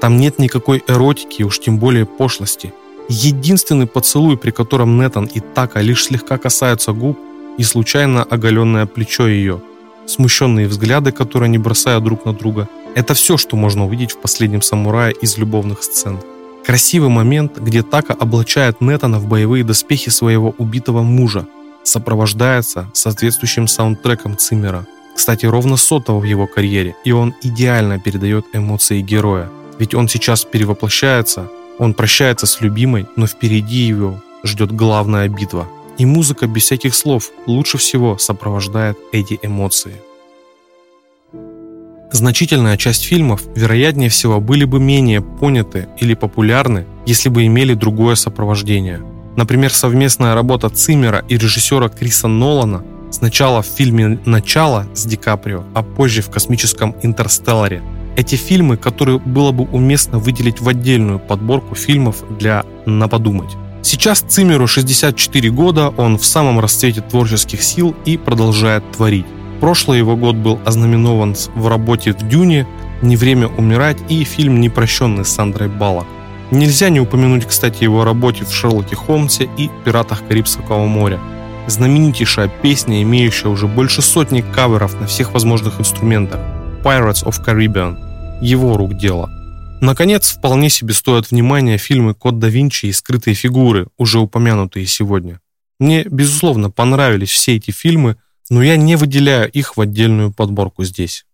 Там 0.02 0.18
нет 0.18 0.40
никакой 0.40 0.84
эротики, 0.88 1.44
уж 1.44 1.60
тем 1.60 1.78
более 1.80 2.06
пошлости. 2.06 2.74
Единственный 3.10 3.88
поцелуй, 3.88 4.38
при 4.38 4.52
котором 4.52 4.98
Нетан 4.98 5.26
и 5.26 5.40
Така 5.40 5.82
лишь 5.82 6.06
слегка 6.06 6.38
касаются 6.38 6.94
губ, 6.94 7.18
и 7.58 7.64
случайно 7.64 8.24
оголенное 8.24 8.86
плечо 8.86 9.28
ее– 9.28 9.62
смущенные 10.06 10.68
взгляды, 10.68 11.12
которые 11.12 11.48
они 11.48 11.58
бросают 11.58 12.04
друг 12.04 12.26
на 12.26 12.34
друга. 12.34 12.68
Это 12.96 13.14
все, 13.14 13.38
что 13.38 13.56
можно 13.56 13.86
увидеть 13.86 14.12
в 14.12 14.18
«Последнем 14.18 14.62
самурае» 14.62 15.14
из 15.22 15.38
любовных 15.38 15.84
сцен. 15.84 16.20
Красивый 16.66 17.10
момент, 17.10 17.58
где 17.58 17.82
Така 17.82 18.14
облачает 18.14 18.82
Нетана 18.82 19.20
в 19.20 19.28
боевые 19.28 19.64
доспехи 19.64 20.10
своего 20.10 20.54
убитого 20.58 21.02
мужа, 21.02 21.48
сопровождается 21.84 22.90
соответствующим 22.94 23.68
саундтреком 23.68 24.38
Циммера. 24.38 24.86
Кстати, 25.16 25.46
ровно 25.46 25.78
сотого 25.78 26.20
в 26.20 26.24
его 26.24 26.48
карьере, 26.48 26.96
и 27.04 27.12
он 27.12 27.34
идеально 27.42 28.00
передает 28.00 28.46
эмоции 28.54 29.02
героя. 29.02 29.50
Ведь 29.80 29.96
он 29.96 30.08
сейчас 30.08 30.46
перевоплощается, 30.46 31.50
он 31.82 31.94
прощается 31.94 32.46
с 32.46 32.62
любимой, 32.62 33.06
но 33.18 33.28
впереди 33.28 33.80
его 33.80 34.22
ждет 34.46 34.72
главная 34.72 35.28
битва– 35.28 35.68
и 36.02 36.06
музыка 36.06 36.48
без 36.48 36.64
всяких 36.64 36.96
слов 36.96 37.32
лучше 37.46 37.78
всего 37.78 38.18
сопровождает 38.18 38.98
эти 39.12 39.40
эмоции. 39.44 39.94
Значительная 42.12 42.76
часть 42.76 43.04
фильмов, 43.04 43.44
вероятнее 43.56 44.10
всего, 44.10 44.42
были 44.42 44.66
бы 44.66 44.80
менее 44.80 45.22
поняты 45.22 45.88
или 46.00 46.16
популярны, 46.16 46.86
если 47.06 47.30
бы 47.30 47.46
имели 47.46 47.76
другое 47.76 48.16
сопровождение. 48.16 49.02
Например, 49.38 49.72
совместная 49.72 50.34
работа 50.34 50.70
Циммера 50.70 51.24
и 51.30 51.38
режиссера 51.38 51.88
Криса 51.88 52.28
Нолана 52.28 52.84
сначала 53.12 53.62
в 53.62 53.68
фильме 53.68 54.20
«Начало» 54.26 54.88
с 54.96 55.06
Ди 55.06 55.18
Каприо, 55.18 55.64
а 55.76 55.84
позже 55.84 56.24
в 56.24 56.32
космическом 56.32 56.96
«Интерстелларе». 57.04 57.84
Эти 58.16 58.36
фильмы, 58.36 58.76
которые 58.76 59.20
было 59.20 59.52
бы 59.52 59.64
уместно 59.64 60.20
выделить 60.20 60.60
в 60.60 60.68
отдельную 60.68 61.20
подборку 61.20 61.76
фильмов 61.76 62.24
для 62.38 62.66
«на 62.86 63.08
подумать». 63.08 63.56
Сейчас 63.82 64.20
Цимеру 64.20 64.68
64 64.68 65.50
года, 65.50 65.90
он 65.90 66.18
в 66.18 66.26
самом 66.26 66.60
расцвете 66.60 67.02
творческих 67.02 67.64
сил 67.64 67.96
и 68.06 68.18
продолжает 68.18 68.84
творить. 68.92 69.26
Прошлый 69.60 69.98
его 69.98 70.16
год 70.16 70.36
был 70.36 70.60
ознаменован 70.66 71.36
в 71.56 71.68
работе 71.68 72.14
в 72.14 72.28
«Дюне», 72.28 72.68
«Не 73.02 73.16
время 73.16 73.48
умирать» 73.48 73.98
и 74.10 74.24
фильм 74.24 74.62
«Непрощенный» 74.62 75.26
с 75.26 75.30
Сандрой 75.30 75.70
Баллок. 75.70 76.06
Нельзя 76.52 76.90
не 76.90 77.00
упомянуть, 77.00 77.46
кстати, 77.46 77.84
его 77.84 78.04
работе 78.04 78.46
в 78.46 78.54
«Шерлоке 78.54 78.96
Холмсе» 78.96 79.50
и 79.58 79.70
«Пиратах 79.84 80.28
Карибского 80.28 80.86
моря». 80.86 81.20
Знаменитейшая 81.68 82.50
песня, 82.50 83.02
имеющая 83.02 83.48
уже 83.48 83.68
больше 83.68 84.02
сотни 84.02 84.42
каверов 84.42 85.00
на 85.00 85.08
всех 85.08 85.34
возможных 85.34 85.80
инструментах 85.80 86.42
«Pirates 86.84 87.26
of 87.26 87.46
Caribbean»– 87.46 87.98
его 88.42 88.78
рук 88.78 88.98
дело– 88.98 89.30
Наконец, 89.82 90.30
вполне 90.30 90.70
себе 90.70 90.94
стоят 90.94 91.32
внимания 91.32 91.80
фильмы 91.80 92.14
«Код 92.14 92.38
да 92.38 92.50
Винчи» 92.50 92.86
и 92.86 92.92
«Скрытые 92.92 93.34
фигуры», 93.34 93.88
уже 93.98 94.20
упомянутые 94.20 94.86
сегодня. 94.86 95.42
Мне, 95.80 96.04
безусловно, 96.04 96.70
понравились 96.70 97.32
все 97.32 97.56
эти 97.56 97.72
фильмы, 97.72 98.18
но 98.52 98.62
я 98.62 98.78
не 98.78 98.96
выделяю 98.96 99.50
их 99.50 99.78
в 99.78 99.82
отдельную 99.82 100.32
подборку 100.32 100.84
здесь. 100.84 101.26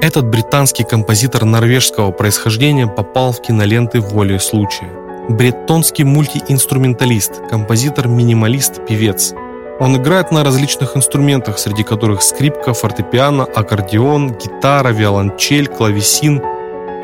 Этот 0.00 0.24
британский 0.24 0.84
композитор 0.84 1.44
норвежского 1.44 2.10
происхождения 2.10 2.86
попал 2.86 3.32
в 3.32 3.42
киноленты 3.42 4.00
волей 4.00 4.38
случая. 4.38 4.90
Бреттонский 5.28 6.04
мультиинструменталист, 6.04 7.42
композитор-минималист, 7.50 8.86
певец– 8.86 9.34
Он 9.82 9.96
играет 9.96 10.30
на 10.30 10.44
различных 10.44 10.96
инструментах, 10.96 11.58
среди 11.58 11.82
которых 11.82 12.22
скрипка, 12.22 12.72
фортепиано, 12.72 13.42
аккордеон, 13.42 14.34
гитара, 14.34 14.90
виолончель, 14.90 15.66
клавесин 15.66 16.40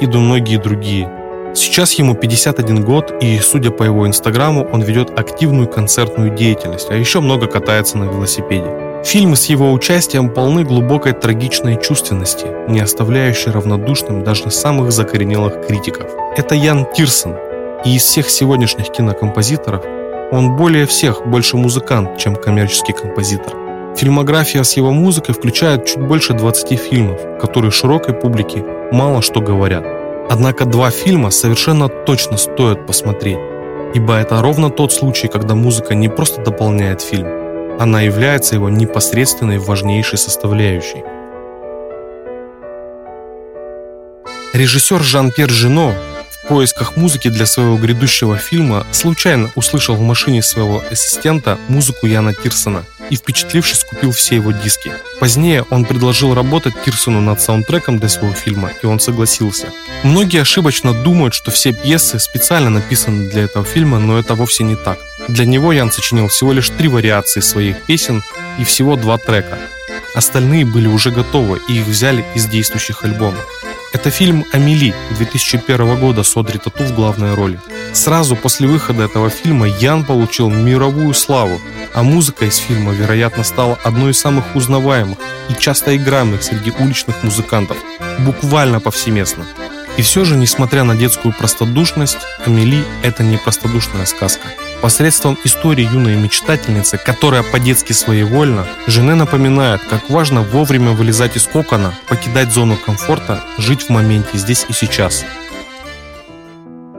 и 0.00 0.06
многие 0.06 0.58
другие. 0.58 1.10
Сейчас 1.56 1.94
ему 1.94 2.14
51 2.14 2.84
год, 2.84 3.12
и, 3.20 3.36
судя 3.40 3.72
по 3.72 3.82
его 3.82 4.06
инстаграму, 4.06 4.64
он 4.72 4.82
ведет 4.82 5.18
активную 5.18 5.66
концертную 5.66 6.30
деятельность, 6.36 6.88
а 6.88 6.94
еще 6.94 7.18
много 7.18 7.48
катается 7.48 7.98
на 7.98 8.04
велосипеде. 8.04 9.02
Фильмы 9.04 9.34
с 9.34 9.46
его 9.46 9.72
участием 9.72 10.30
полны 10.30 10.62
глубокой 10.62 11.14
трагичной 11.14 11.82
чувственности, 11.82 12.46
не 12.68 12.78
оставляющей 12.78 13.50
равнодушным 13.50 14.22
даже 14.22 14.52
самых 14.52 14.92
закоренелых 14.92 15.66
критиков. 15.66 16.12
Это 16.36 16.54
Ян 16.54 16.86
Тирсон, 16.94 17.34
и 17.84 17.96
из 17.96 18.04
всех 18.04 18.30
сегодняшних 18.30 18.92
кинокомпозиторов 18.92 19.82
он 20.30 20.56
более 20.56 20.86
всех 20.86 21.26
больше 21.26 21.56
музыкант, 21.56 22.18
чем 22.18 22.36
коммерческий 22.36 22.92
композитор. 22.92 23.54
Фильмография 23.96 24.62
с 24.62 24.76
его 24.76 24.92
музыкой 24.92 25.34
включает 25.34 25.86
чуть 25.86 26.00
больше 26.00 26.34
20 26.34 26.78
фильмов, 26.78 27.20
которые 27.40 27.70
широкой 27.70 28.14
публике 28.14 28.62
мало 28.92 29.22
что 29.22 29.40
говорят. 29.40 29.84
Однако 30.30 30.66
два 30.66 30.90
фильма 30.90 31.30
совершенно 31.30 31.88
точно 31.88 32.36
стоит 32.36 32.86
посмотреть, 32.86 33.38
ибо 33.94 34.14
это 34.14 34.42
ровно 34.42 34.70
тот 34.70 34.92
случай, 34.92 35.28
когда 35.28 35.54
музыка 35.54 35.94
не 35.94 36.08
просто 36.08 36.42
дополняет 36.42 37.00
фильм, 37.00 37.26
она 37.80 38.02
является 38.02 38.54
его 38.54 38.68
непосредственной 38.68 39.58
важнейшей 39.58 40.18
составляющей. 40.18 41.02
Режиссер 44.52 45.02
Жан-Пьер 45.02 45.50
Жино 45.50 45.94
поисках 46.48 46.96
музыки 46.96 47.28
для 47.28 47.46
своего 47.46 47.76
грядущего 47.76 48.36
фильма 48.38 48.86
случайно 48.90 49.50
услышал 49.54 49.94
в 49.94 50.00
машине 50.00 50.42
своего 50.42 50.82
ассистента 50.90 51.58
музыку 51.68 52.06
Яна 52.06 52.34
Тирсона 52.34 52.84
и, 53.10 53.16
впечатлившись, 53.16 53.84
купил 53.84 54.12
все 54.12 54.36
его 54.36 54.52
диски. 54.52 54.92
Позднее 55.20 55.64
он 55.70 55.84
предложил 55.84 56.34
работать 56.34 56.74
Тирсону 56.84 57.20
над 57.20 57.40
саундтреком 57.40 57.98
для 57.98 58.08
своего 58.08 58.34
фильма, 58.34 58.72
и 58.82 58.86
он 58.86 58.98
согласился. 58.98 59.68
Многие 60.02 60.40
ошибочно 60.40 60.92
думают, 60.92 61.34
что 61.34 61.50
все 61.50 61.72
пьесы 61.72 62.18
специально 62.18 62.70
написаны 62.70 63.30
для 63.30 63.42
этого 63.42 63.64
фильма, 63.64 63.98
но 63.98 64.18
это 64.18 64.34
вовсе 64.34 64.64
не 64.64 64.76
так. 64.76 64.98
Для 65.28 65.44
него 65.44 65.72
Ян 65.72 65.92
сочинил 65.92 66.28
всего 66.28 66.52
лишь 66.52 66.70
три 66.70 66.88
вариации 66.88 67.40
своих 67.40 67.82
песен 67.84 68.22
и 68.58 68.64
всего 68.64 68.96
два 68.96 69.18
трека. 69.18 69.58
Остальные 70.14 70.64
были 70.64 70.88
уже 70.88 71.10
готовы, 71.10 71.60
и 71.68 71.78
их 71.78 71.86
взяли 71.86 72.24
из 72.34 72.46
действующих 72.46 73.04
альбомов. 73.04 73.44
Это 73.92 74.10
фильм 74.10 74.44
«Амели» 74.52 74.94
2001 75.16 75.98
года 75.98 76.22
с 76.22 76.36
Одри 76.36 76.58
Тату 76.58 76.84
в 76.84 76.94
главной 76.94 77.34
роли. 77.34 77.58
Сразу 77.94 78.36
после 78.36 78.68
выхода 78.68 79.04
этого 79.04 79.30
фильма 79.30 79.66
Ян 79.66 80.04
получил 80.04 80.50
мировую 80.50 81.14
славу, 81.14 81.58
а 81.94 82.02
музыка 82.02 82.44
из 82.44 82.56
фильма, 82.56 82.92
вероятно, 82.92 83.44
стала 83.44 83.78
одной 83.82 84.10
из 84.10 84.20
самых 84.20 84.54
узнаваемых 84.54 85.18
и 85.48 85.54
часто 85.54 85.96
играемых 85.96 86.42
среди 86.42 86.70
уличных 86.70 87.24
музыкантов, 87.24 87.78
буквально 88.18 88.78
повсеместно. 88.78 89.46
И 89.96 90.02
все 90.02 90.24
же, 90.24 90.36
несмотря 90.36 90.84
на 90.84 90.94
детскую 90.94 91.32
простодушность, 91.32 92.18
«Амели»— 92.44 92.84
это 93.02 93.22
не 93.24 93.38
простодушная 93.38 94.04
сказка. 94.04 94.48
Посредством 94.80 95.36
истории 95.42 95.92
юной 95.92 96.14
мечтательницы, 96.14 96.98
которая 96.98 97.42
по-детски 97.42 97.92
своевольна, 97.92 98.64
Жене 98.86 99.16
напоминает, 99.16 99.80
как 99.82 100.08
важно 100.08 100.42
вовремя 100.42 100.92
вылезать 100.92 101.36
из 101.36 101.48
кокона, 101.48 101.92
покидать 102.08 102.52
зону 102.52 102.76
комфорта, 102.76 103.42
жить 103.58 103.82
в 103.82 103.90
моменте 103.90 104.38
здесь 104.38 104.66
и 104.68 104.72
сейчас. 104.72 105.24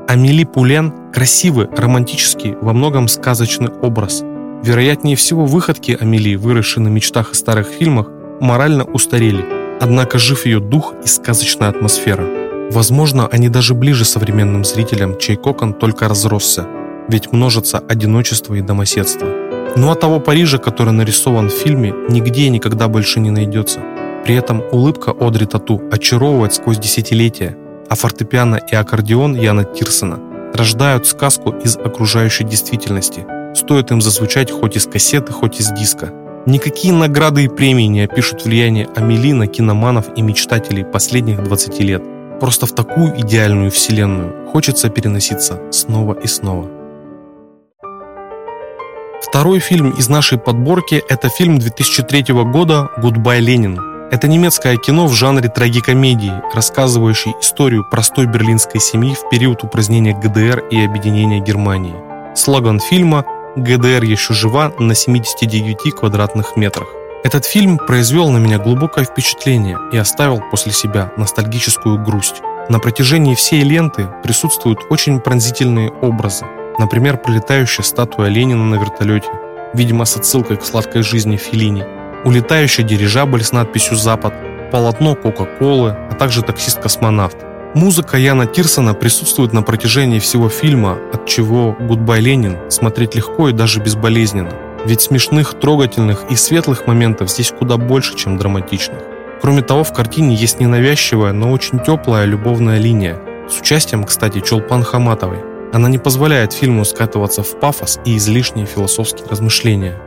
Амели 0.09 0.43
Пулен– 0.43 0.91
красивый, 1.13 1.67
романтический, 1.71 2.55
во 2.59 2.73
многом 2.73 3.07
сказочный 3.07 3.69
образ. 3.69 4.23
Вероятнее 4.61 5.15
всего, 5.15 5.45
выходки 5.45 5.97
Амели, 5.97 6.35
выросшие 6.35 6.83
на 6.83 6.89
мечтах 6.89 7.31
и 7.31 7.35
старых 7.35 7.67
фильмах, 7.67 8.07
морально 8.41 8.83
устарели, 8.83 9.45
однако 9.79 10.19
жив 10.19 10.45
ее 10.45 10.59
дух 10.59 10.95
и 11.05 11.07
сказочная 11.07 11.69
атмосфера. 11.69 12.27
Возможно, 12.71 13.27
они 13.27 13.47
даже 13.47 13.73
ближе 13.73 14.03
современным 14.03 14.65
зрителям, 14.65 15.17
чей 15.17 15.37
кокон 15.37 15.73
только 15.73 16.09
разросся– 16.09 16.67
ведь 17.09 17.31
множится 17.31 17.79
одиночество 17.79 18.53
и 18.53 18.61
домоседство. 18.61 19.27
Ну 19.75 19.91
а 19.91 19.95
того 19.95 20.19
Парижа, 20.19 20.57
который 20.57 20.93
нарисован 20.93 21.49
в 21.49 21.53
фильме, 21.53 21.93
нигде 22.09 22.43
и 22.43 22.49
никогда 22.49 22.87
больше 22.87 23.19
не 23.19 23.31
найдется. 23.31 23.81
При 24.25 24.35
этом 24.35 24.63
улыбка 24.71 25.13
Одри 25.19 25.45
Тату 25.45 25.81
очаровывает 25.91 26.53
сквозь 26.53 26.77
десятилетия, 26.77 27.57
а 27.89 27.95
фортепиано 27.95 28.59
и 28.71 28.75
аккордеон 28.75 29.35
Яна 29.35 29.63
Тирсона 29.63 30.19
рождают 30.53 31.07
сказку 31.07 31.51
из 31.51 31.77
окружающей 31.77 32.43
действительности. 32.43 33.25
Стоит 33.55 33.91
им 33.91 34.01
зазвучать 34.01 34.51
хоть 34.51 34.75
из 34.75 34.85
кассеты, 34.85 35.31
хоть 35.31 35.59
из 35.59 35.71
диска. 35.71 36.13
Никакие 36.45 36.93
награды 36.93 37.43
и 37.43 37.47
премии 37.47 37.83
не 37.83 38.01
опишут 38.01 38.45
влияние 38.45 38.87
Амели 38.95 39.33
на 39.33 39.47
киноманов 39.47 40.05
и 40.15 40.21
мечтателей 40.21 40.85
последних 40.85 41.43
20 41.43 41.79
лет. 41.79 42.03
Просто 42.39 42.65
в 42.65 42.73
такую 42.73 43.19
идеальную 43.19 43.71
вселенную 43.71 44.47
хочется 44.51 44.89
переноситься 44.89 45.59
снова 45.71 46.13
и 46.13 46.27
снова. 46.27 46.78
Второй 49.21 49.59
фильм 49.59 49.91
из 49.91 50.07
нашей 50.07 50.37
подборки– 50.37 51.03
это 51.09 51.27
фильм 51.27 51.59
2003 51.59 52.33
года 52.45 52.89
«Гудбай, 52.97 53.41
Ленин». 53.41 53.77
Это 54.11 54.29
немецкое 54.29 54.77
кино 54.77 55.07
в 55.07 55.13
жанре 55.13 55.49
трагикомедии, 55.49 56.41
рассказывающее 56.53 57.35
историю 57.41 57.83
простой 57.83 58.27
берлинской 58.27 58.79
семьи 58.79 59.13
в 59.13 59.29
период 59.29 59.63
упразднения 59.63 60.17
ГДР 60.17 60.63
и 60.71 60.83
объединения 60.83 61.41
Германии. 61.41 61.95
Слоган 62.33 62.79
фильма 62.79 63.25
«ГДР 63.57 64.03
еще 64.03 64.33
жива 64.33 64.71
на 64.79 64.95
79 64.95 65.93
квадратных 65.95 66.55
метрах». 66.55 66.87
Этот 67.23 67.43
фильм 67.43 67.77
произвел 67.77 68.29
на 68.29 68.37
меня 68.37 68.57
глубокое 68.57 69.03
впечатление 69.03 69.77
и 69.91 69.97
оставил 69.97 70.41
после 70.49 70.71
себя 70.71 71.11
ностальгическую 71.17 72.01
грусть. 72.01 72.41
На 72.69 72.79
протяжении 72.79 73.35
всей 73.35 73.63
ленты 73.63 74.07
присутствуют 74.23 74.79
очень 74.89 75.19
пронзительные 75.19 75.89
образы, 75.89 76.45
Например, 76.79 77.17
пролетающая 77.17 77.83
статуя 77.83 78.29
Ленина 78.29 78.63
на 78.63 78.75
вертолете, 78.75 79.27
видимо, 79.73 80.05
с 80.05 80.15
отсылкой 80.15 80.55
к 80.55 80.63
сладкой 80.63 81.03
жизни 81.03 81.35
Феллини, 81.35 81.83
улетающий 82.23 82.85
дирижабль 82.85 83.43
с 83.43 83.51
надписью 83.51 83.97
«Запад», 83.97 84.33
полотно 84.71 85.15
Кока-Колы, 85.15 85.91
а 86.09 86.15
также 86.15 86.41
таксист-космонавт. 86.41 87.37
Музыка 87.75 88.17
Яна 88.17 88.45
Тирсона 88.45 88.93
присутствует 88.93 89.51
на 89.51 89.61
протяжении 89.61 90.19
всего 90.19 90.47
фильма, 90.47 90.97
от 91.13 91.25
чего 91.25 91.75
«Гудбай, 91.79 92.21
Ленин» 92.21 92.57
смотреть 92.69 93.13
легко 93.13 93.49
и 93.49 93.53
даже 93.53 93.81
безболезненно. 93.81 94.53
Ведь 94.85 95.01
смешных, 95.01 95.59
трогательных 95.59 96.31
и 96.31 96.35
светлых 96.37 96.87
моментов 96.87 97.29
здесь 97.29 97.51
куда 97.51 97.75
больше, 97.75 98.15
чем 98.15 98.37
драматичных. 98.37 98.99
Кроме 99.41 99.63
того, 99.63 99.83
в 99.83 99.93
картине 99.93 100.33
есть 100.33 100.61
ненавязчивая, 100.61 101.33
но 101.33 101.51
очень 101.51 101.79
теплая 101.79 102.23
любовная 102.23 102.77
линия, 102.77 103.19
с 103.49 103.59
участием, 103.59 104.05
кстати, 104.05 104.39
Чолпан 104.39 104.83
Хаматовой. 104.83 105.48
Она 105.71 105.87
не 105.87 105.99
позволяет 105.99 106.51
фильму 106.51 106.83
скатываться 106.83 107.43
в 107.43 107.59
пафос 107.59 107.99
и 108.03 108.17
излишние 108.17 108.65
философские 108.65 109.27
размышления. 109.27 110.01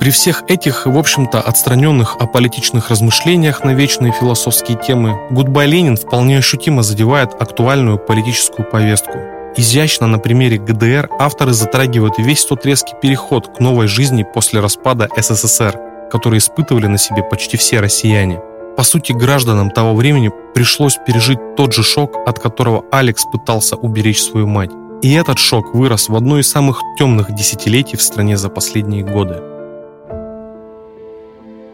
При 0.00 0.10
всех 0.10 0.42
этих, 0.48 0.86
в 0.86 0.98
общем-то, 0.98 1.40
отстраненных 1.40 2.16
аполитичных 2.18 2.90
размышлениях 2.90 3.62
на 3.62 3.74
вечные 3.74 4.12
философские 4.12 4.78
темы, 4.78 5.20
«Гудбай 5.30 5.66
Ленин» 5.66 5.96
вполне 5.96 6.38
ощутимо 6.38 6.82
задевает 6.82 7.34
актуальную 7.40 7.98
политическую 7.98 8.68
повестку. 8.68 9.18
Изящно 9.56 10.06
на 10.06 10.18
примере 10.18 10.56
ГДР 10.56 11.10
авторы 11.20 11.52
затрагивают 11.52 12.18
весь 12.18 12.44
тот 12.46 12.64
резкий 12.64 12.94
переход 13.00 13.56
к 13.56 13.60
новой 13.60 13.86
жизни 13.86 14.24
после 14.24 14.60
распада 14.60 15.08
СССР, 15.16 15.78
который 16.10 16.38
испытывали 16.38 16.86
на 16.86 16.98
себе 16.98 17.22
почти 17.22 17.56
все 17.58 17.80
россияне– 17.80 18.40
по 18.76 18.84
сути, 18.84 19.12
гражданам 19.12 19.70
того 19.70 19.94
времени 19.94 20.30
пришлось 20.54 20.98
пережить 21.06 21.56
тот 21.56 21.72
же 21.74 21.82
шок, 21.82 22.16
от 22.26 22.38
которого 22.38 22.84
Алекс 22.90 23.24
пытался 23.24 23.76
уберечь 23.76 24.22
свою 24.22 24.46
мать. 24.46 24.70
И 25.02 25.12
этот 25.12 25.38
шок 25.38 25.74
вырос 25.74 26.08
в 26.08 26.16
одно 26.16 26.38
из 26.38 26.50
самых 26.50 26.80
темных 26.98 27.34
десятилетий 27.34 27.96
в 27.96 28.02
стране 28.02 28.36
за 28.36 28.48
последние 28.48 29.04
годы. 29.04 29.42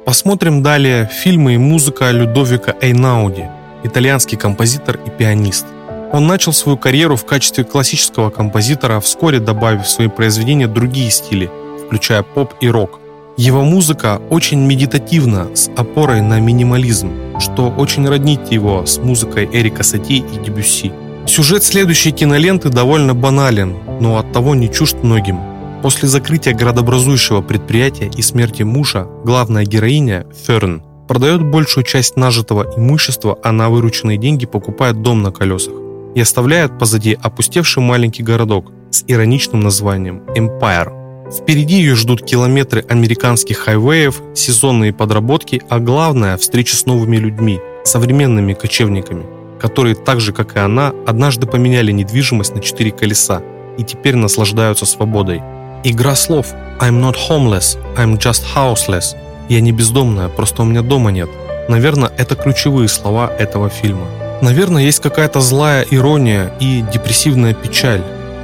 Посмотрим 0.05 0.63
далее 0.63 1.09
фильмы 1.13 1.55
и 1.55 1.59
музыка 1.59 2.11
Людовика 2.11 2.75
Эйнауди, 2.81 3.45
итальянский 3.85 4.39
композитор 4.39 4.99
и 5.07 5.11
пианист. 5.11 5.67
Он 6.13 6.27
начал 6.27 6.55
свою 6.55 6.79
карьеру 6.79 7.17
в 7.17 7.27
качестве 7.27 7.65
классического 7.65 8.31
композитора, 8.31 8.99
вскоре 9.01 9.41
добавив 9.41 9.85
в 9.85 9.91
свои 9.91 10.09
произведения 10.09 10.67
другие 10.67 11.11
стили, 11.11 11.51
включая 11.85 12.23
поп 12.23 12.55
и 12.61 12.69
рок– 12.69 12.99
его 13.39 13.63
музыка 13.63 14.21
очень 14.31 14.67
медитативна, 14.67 15.55
с 15.55 15.71
опорой 15.77 16.21
на 16.21 16.41
минимализм, 16.41 17.39
что 17.39 17.69
очень 17.71 18.07
роднит 18.09 18.51
его 18.51 18.85
с 18.85 18.99
музыкой 18.99 19.49
Эрика 19.53 19.85
Сати 19.85 20.19
и 20.19 20.45
Дебюсси. 20.45 20.91
Сюжет 21.25 21.63
следующей 21.63 22.11
киноленты 22.11 22.69
довольно 22.69 23.15
банален, 23.15 23.77
но 24.01 24.19
оттого 24.19 24.57
не 24.57 24.69
чужд 24.69 24.97
многим. 25.05 25.39
После 25.83 26.09
закрытия 26.09 26.53
градообразующего 26.53 27.41
предприятия 27.41 28.11
и 28.17 28.23
смерти 28.23 28.65
мужа, 28.65 29.07
главная 29.25 29.65
героиня, 29.65 30.27
Ферн, 30.45 30.83
продает 31.07 31.45
большую 31.45 31.85
часть 31.85 32.17
нажитого 32.17 32.67
имущества, 32.77 33.39
а 33.45 33.53
на 33.53 33.71
вырученные 33.71 34.19
деньги 34.19 34.47
покупает 34.47 35.01
дом 35.03 35.23
на 35.23 35.31
колесах 35.31 35.75
и 36.17 36.21
оставляет 36.21 36.77
позади 36.77 37.17
опустевший 37.23 37.85
маленький 37.85 38.25
городок 38.25 38.73
с 38.91 39.05
ироничным 39.07 39.61
названием 39.61 40.23
Empire. 40.35 40.98
Впереди 41.31 41.77
ее 41.77 41.95
ждут 41.95 42.25
километры 42.25 42.85
американских 42.89 43.59
хайвеев, 43.59 44.23
сезонные 44.35 44.95
подработки, 44.95 45.61
а 45.69 45.79
главное– 45.79 46.37
встреча 46.39 46.75
с 46.75 46.87
новыми 46.87 47.19
людьми, 47.19 47.61
современными 47.85 48.55
кочевниками, 48.55 49.27
которые 49.61 49.95
так 49.95 50.21
же, 50.21 50.33
как 50.33 50.57
и 50.57 50.59
она, 50.59 50.95
однажды 51.07 51.47
поменяли 51.47 51.93
недвижимость 51.93 52.55
на 52.55 52.63
четыре 52.63 52.93
колеса 52.93 53.43
и 53.77 53.85
теперь 53.85 54.17
наслаждаются 54.17 54.87
свободой. 54.87 55.43
Игра 55.85 56.17
слов 56.17 56.55
«I'm 56.81 57.01
not 57.01 57.17
homeless, 57.29 57.79
I'm 57.97 58.19
just 58.19 58.43
houseless» 58.57 59.15
«Я 59.51 59.61
не 59.61 59.73
бездомная, 59.73 60.29
просто 60.29 60.63
у 60.63 60.65
меня 60.65 60.81
дома 60.81 61.11
нет». 61.11 61.29
Наверное, 61.69 62.11
это 62.17 62.37
ключевые 62.37 62.89
слова 62.89 63.31
этого 63.39 63.69
фильма. 63.69 64.07
Наверное, 64.41 64.85
есть 64.85 65.01
какая-то 65.01 65.41
злая 65.41 65.85
ирония 65.91 66.53
и 66.59 66.83
депрессивная 66.93 67.53
печаль 67.53 68.03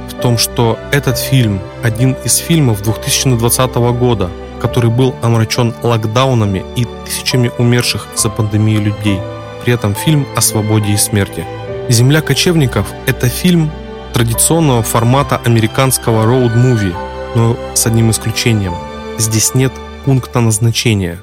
в 0.09 0.21
том, 0.21 0.37
что 0.37 0.77
этот 0.91 1.17
фильм– 1.17 1.59
один 1.83 2.13
из 2.23 2.37
фильмов 2.37 2.81
2020 2.81 3.75
года, 3.75 4.29
который 4.61 4.89
был 4.89 5.13
омрачен 5.21 5.73
локдаунами 5.83 6.63
и 6.75 6.87
тысячами 7.05 7.51
умерших 7.57 8.07
из-за 8.15 8.29
пандемии 8.29 8.77
людей. 8.77 9.19
При 9.63 9.73
этом 9.73 9.95
фильм 9.95 10.27
о 10.35 10.41
свободе 10.41 10.93
и 10.93 10.97
смерти. 10.97 11.45
«Земля 11.89 12.21
кочевников»– 12.21 12.87
это 13.05 13.27
фильм 13.29 13.71
традиционного 14.13 14.81
формата 14.81 15.41
американского 15.43 16.25
роуд-муви, 16.25 16.95
но 17.35 17.57
с 17.73 17.85
одним 17.85 18.11
исключением. 18.11 18.73
Здесь 19.17 19.53
нет 19.53 19.73
пункта 20.05 20.39
назначения. 20.39 21.21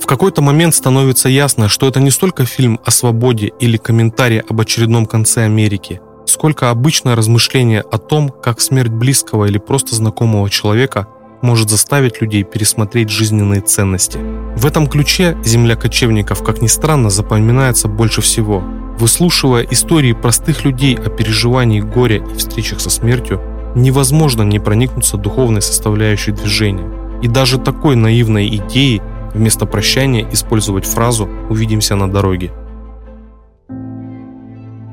В 0.00 0.06
какой-то 0.06 0.40
момент 0.40 0.74
становится 0.74 1.28
ясно, 1.28 1.68
что 1.68 1.88
это 1.88 2.00
не 2.00 2.10
столько 2.10 2.44
фильм 2.44 2.78
о 2.84 2.90
свободе 2.90 3.52
или 3.58 3.76
комментарий 3.76 4.40
об 4.40 4.60
очередном 4.60 5.06
конце 5.06 5.44
Америки, 5.44 6.00
сколько 6.26 6.70
обычное 6.70 7.16
размышление 7.16 7.80
о 7.80 7.98
том, 7.98 8.28
как 8.28 8.60
смерть 8.60 8.90
близкого 8.90 9.46
или 9.46 9.58
просто 9.58 9.94
знакомого 9.94 10.50
человека 10.50 11.06
может 11.42 11.70
заставить 11.70 12.20
людей 12.20 12.42
пересмотреть 12.42 13.10
жизненные 13.10 13.60
ценности. 13.60 14.18
В 14.56 14.66
этом 14.66 14.86
ключе 14.86 15.36
«Земля 15.44 15.76
кочевников», 15.76 16.42
как 16.42 16.60
ни 16.62 16.66
странно, 16.66 17.10
запоминается 17.10 17.88
больше 17.88 18.20
всего. 18.20 18.62
Выслушивая 18.98 19.66
истории 19.70 20.12
простых 20.12 20.64
людей 20.64 20.96
о 20.96 21.10
переживании 21.10 21.80
горя 21.80 22.16
и 22.16 22.36
встречах 22.36 22.80
со 22.80 22.90
смертью, 22.90 23.40
невозможно 23.74 24.42
не 24.42 24.58
проникнуться 24.58 25.18
духовной 25.18 25.62
составляющей 25.62 26.32
движения. 26.32 26.90
И 27.22 27.28
даже 27.28 27.58
такой 27.58 27.96
наивной 27.96 28.48
идеей 28.48 29.02
вместо 29.34 29.66
прощания 29.66 30.26
использовать 30.32 30.86
фразу 30.86 31.28
«увидимся 31.50 31.94
на 31.94 32.10
дороге». 32.10 32.52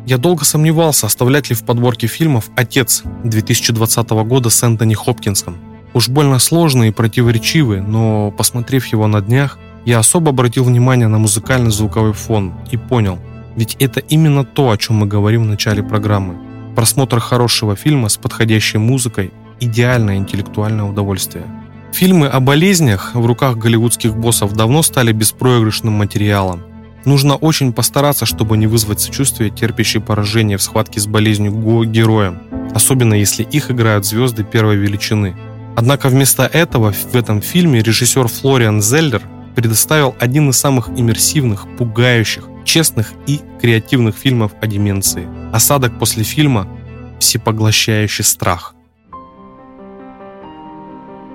Я 0.06 0.18
долго 0.18 0.44
сомневался, 0.44 1.06
оставлять 1.06 1.50
ли 1.50 1.56
в 1.56 1.64
подборке 1.64 2.08
фильмов 2.08 2.50
«Отец» 2.58 3.04
2020 3.24 4.10
года 4.10 4.50
с 4.50 4.62
Энтони 4.62 4.96
Хопкинсом. 4.96 5.58
Уж 5.94 6.10
больно 6.10 6.40
сложный 6.40 6.90
и 6.90 6.92
противоречивый, 6.92 7.80
но, 7.80 8.32
посмотрев 8.32 8.86
его 8.88 9.08
на 9.08 9.22
днях, 9.22 9.58
я 9.86 10.00
особо 10.00 10.32
обратил 10.32 10.66
внимание 10.66 11.08
на 11.08 11.20
музыкальный 11.20 11.72
звуковой 11.72 12.14
фон 12.14 12.54
и 12.72 12.78
понял, 12.78 13.18
ведь 13.56 13.78
это 13.80 14.02
именно 14.02 14.44
то, 14.44 14.72
о 14.72 14.78
чем 14.78 14.98
мы 14.98 15.06
говорим 15.06 15.44
в 15.44 15.48
начале 15.48 15.82
программы. 15.82 16.36
Просмотр 16.76 17.20
хорошего 17.20 17.76
фильма 17.78 18.10
с 18.10 18.18
подходящей 18.18 18.80
музыкой– 18.80 19.32
идеальное 19.62 20.18
интеллектуальное 20.18 20.84
удовольствие. 20.84 21.46
Фильмы 21.94 22.28
о 22.28 22.40
болезнях 22.40 23.12
в 23.14 23.26
руках 23.26 23.58
голливудских 23.58 24.18
боссов 24.18 24.54
давно 24.54 24.82
стали 24.82 25.14
беспроигрышным 25.14 25.94
материалом. 25.94 26.64
Нужно 27.06 27.36
очень 27.36 27.74
постараться, 27.74 28.26
чтобы 28.26 28.58
не 28.58 28.68
вызвать 28.68 29.02
сочувствие, 29.02 29.50
терпящие 29.50 30.02
поражение 30.02 30.58
в 30.58 30.62
схватке 30.62 31.00
с 31.00 31.08
болезнью 31.08 31.84
героям, 31.84 32.42
особенно 32.74 33.14
если 33.14 33.44
их 33.44 33.70
играют 33.72 34.06
звезды 34.06 34.44
первой 34.44 34.78
величины. 34.78 35.36
Однако 35.76 36.08
вместо 36.08 36.44
этого 36.44 36.94
в 36.94 37.16
этом 37.16 37.42
фильме 37.42 37.82
режиссер 37.82 38.28
Флориан 38.28 38.82
Зеллер 38.82 39.22
предоставил 39.56 40.16
один 40.20 40.50
из 40.50 40.58
самых 40.58 40.90
иммерсивных, 40.90 41.68
пугающих, 41.78 42.48
честных 42.64 43.12
и 43.28 43.42
креативных 43.62 44.16
фильмов 44.16 44.54
о 44.62 44.68
деменции. 44.68 45.28
Осадок 45.52 46.00
после 46.00 46.24
фильма– 46.24 46.68
всепоглощающий 47.20 48.24
страх. 48.24 48.76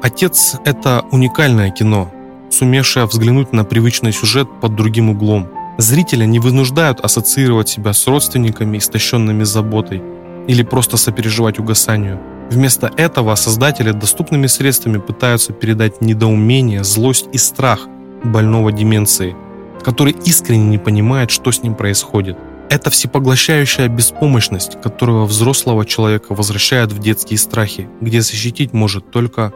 «Отец»– 0.03 0.57
это 0.65 1.05
уникальное 1.11 1.71
кино, 1.71 2.13
сумевшее 2.51 3.07
взглянуть 3.07 3.53
на 3.53 3.65
привычный 3.65 4.13
сюжет 4.13 4.49
под 4.61 4.75
другим 4.75 5.11
углом. 5.11 5.49
Зрителя 5.79 6.27
не 6.27 6.39
вынуждают 6.39 7.01
ассоциировать 7.01 7.69
себя 7.69 7.93
с 7.93 8.07
родственниками, 8.07 8.79
истощенными 8.79 9.45
заботой, 9.45 10.03
или 10.47 10.63
просто 10.63 10.97
сопереживать 10.97 11.59
угасанию. 11.59 12.21
Вместо 12.51 12.91
этого 12.97 13.35
создатели 13.35 13.93
доступными 13.93 14.47
средствами 14.47 14.99
пытаются 14.99 15.53
передать 15.53 16.01
недоумение, 16.01 16.85
злость 16.85 17.29
и 17.33 17.39
страх 17.39 17.87
больного 18.25 18.73
деменции– 18.73 19.35
который 19.83 20.15
искренне 20.25 20.69
не 20.69 20.79
понимает, 20.79 21.31
что 21.31 21.51
с 21.51 21.63
ним 21.63 21.75
происходит. 21.75 22.37
Это 22.71 22.91
всепоглощающая 22.91 23.89
беспомощность, 23.89 24.81
которую 24.83 25.25
взрослого 25.25 25.87
человека 25.87 26.35
возвращает 26.35 26.93
в 26.93 26.99
детские 26.99 27.39
страхи, 27.39 27.89
где 28.01 28.21
защитить 28.21 28.73
может 28.73 29.11
только 29.11 29.53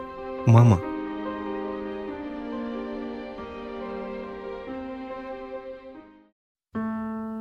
мама. 0.47 0.79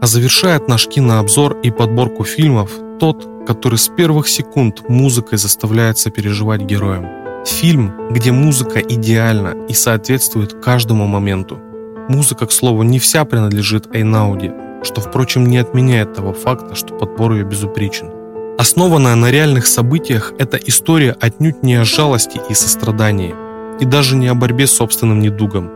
А 0.03 0.07
завершает 0.07 0.67
наш 0.67 0.89
кинообзор 0.89 1.59
и 1.63 1.71
подборку 1.71 2.25
фильмов 2.25 2.73
тот, 2.99 3.47
который 3.47 3.79
с 3.79 3.87
первых 3.87 4.27
секунд 4.27 4.83
музыкой 4.89 5.39
заставляет 5.39 5.97
сопереживать 5.97 6.63
героям. 6.63 7.07
Фильм, 7.47 7.93
где 8.11 8.33
музыка 8.33 8.81
идеальна 8.81 9.55
и 9.69 9.75
соответствует 9.75 10.55
каждому 10.55 11.07
моменту. 11.07 11.61
Музыка, 12.09 12.47
к 12.47 12.53
слову, 12.53 12.83
не 12.83 12.99
вся 12.99 13.25
принадлежит 13.25 13.95
Эйнауди, 13.95 14.51
что, 14.83 15.01
впрочем, 15.01 15.47
не 15.47 15.59
отменяет 15.59 16.15
того 16.15 16.33
факта, 16.33 16.75
что 16.75 16.95
подбор 16.95 17.35
ее 17.35 17.45
безупречен. 17.45 18.11
Основанная 18.59 19.15
на 19.15 19.31
реальных 19.31 19.69
событиях, 19.69 20.33
эта 20.37 20.57
история 20.57 21.17
отнюдь 21.21 21.63
не 21.63 21.77
о 21.77 21.85
жалости 21.85 22.41
и 22.51 22.55
сострадании, 22.55 23.37
и 23.79 23.85
даже 23.85 24.17
не 24.17 24.27
о 24.27 24.35
борьбе 24.35 24.67
с 24.67 24.73
собственным 24.73 25.21
недугом, 25.21 25.71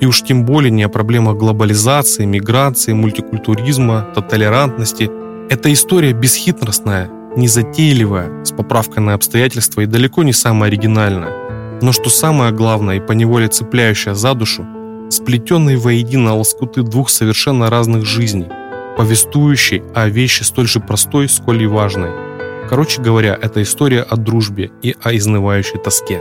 и 0.00 0.06
уж 0.06 0.22
тем 0.22 0.44
более 0.44 0.70
не 0.70 0.82
о 0.82 0.88
проблемах 0.88 1.36
глобализации, 1.36 2.24
миграции, 2.24 2.92
мультикультуризма, 2.92 4.08
толерантности. 4.28 5.10
Это 5.50 5.72
история 5.72 6.12
бесхитростная, 6.12 7.10
незатейливая, 7.36 8.44
с 8.44 8.52
поправкой 8.52 9.02
на 9.02 9.14
обстоятельства 9.14 9.82
и 9.82 9.86
далеко 9.86 10.22
не 10.22 10.32
самая 10.32 10.70
оригинальная. 10.70 11.80
Но 11.82 11.92
что 11.92 12.10
самое 12.10 12.52
главное 12.52 12.96
и 12.96 13.00
поневоле 13.00 13.48
цепляющая 13.48 14.14
за 14.14 14.34
душу– 14.34 14.66
сплетенные 15.10 15.76
воедино 15.76 16.36
лоскуты 16.36 16.82
двух 16.82 17.10
совершенно 17.10 17.68
разных 17.68 18.06
жизней, 18.06 18.46
повествующей 18.96 19.82
о 19.94 20.08
вещи 20.08 20.44
столь 20.44 20.68
же 20.68 20.80
простой, 20.80 21.28
сколь 21.28 21.62
и 21.62 21.66
важной. 21.66 22.10
Короче 22.68 23.02
говоря, 23.02 23.36
это 23.40 23.62
история 23.62 24.02
о 24.02 24.16
дружбе 24.16 24.70
и 24.82 24.94
о 25.02 25.14
изнывающей 25.14 25.78
тоске. 25.78 26.20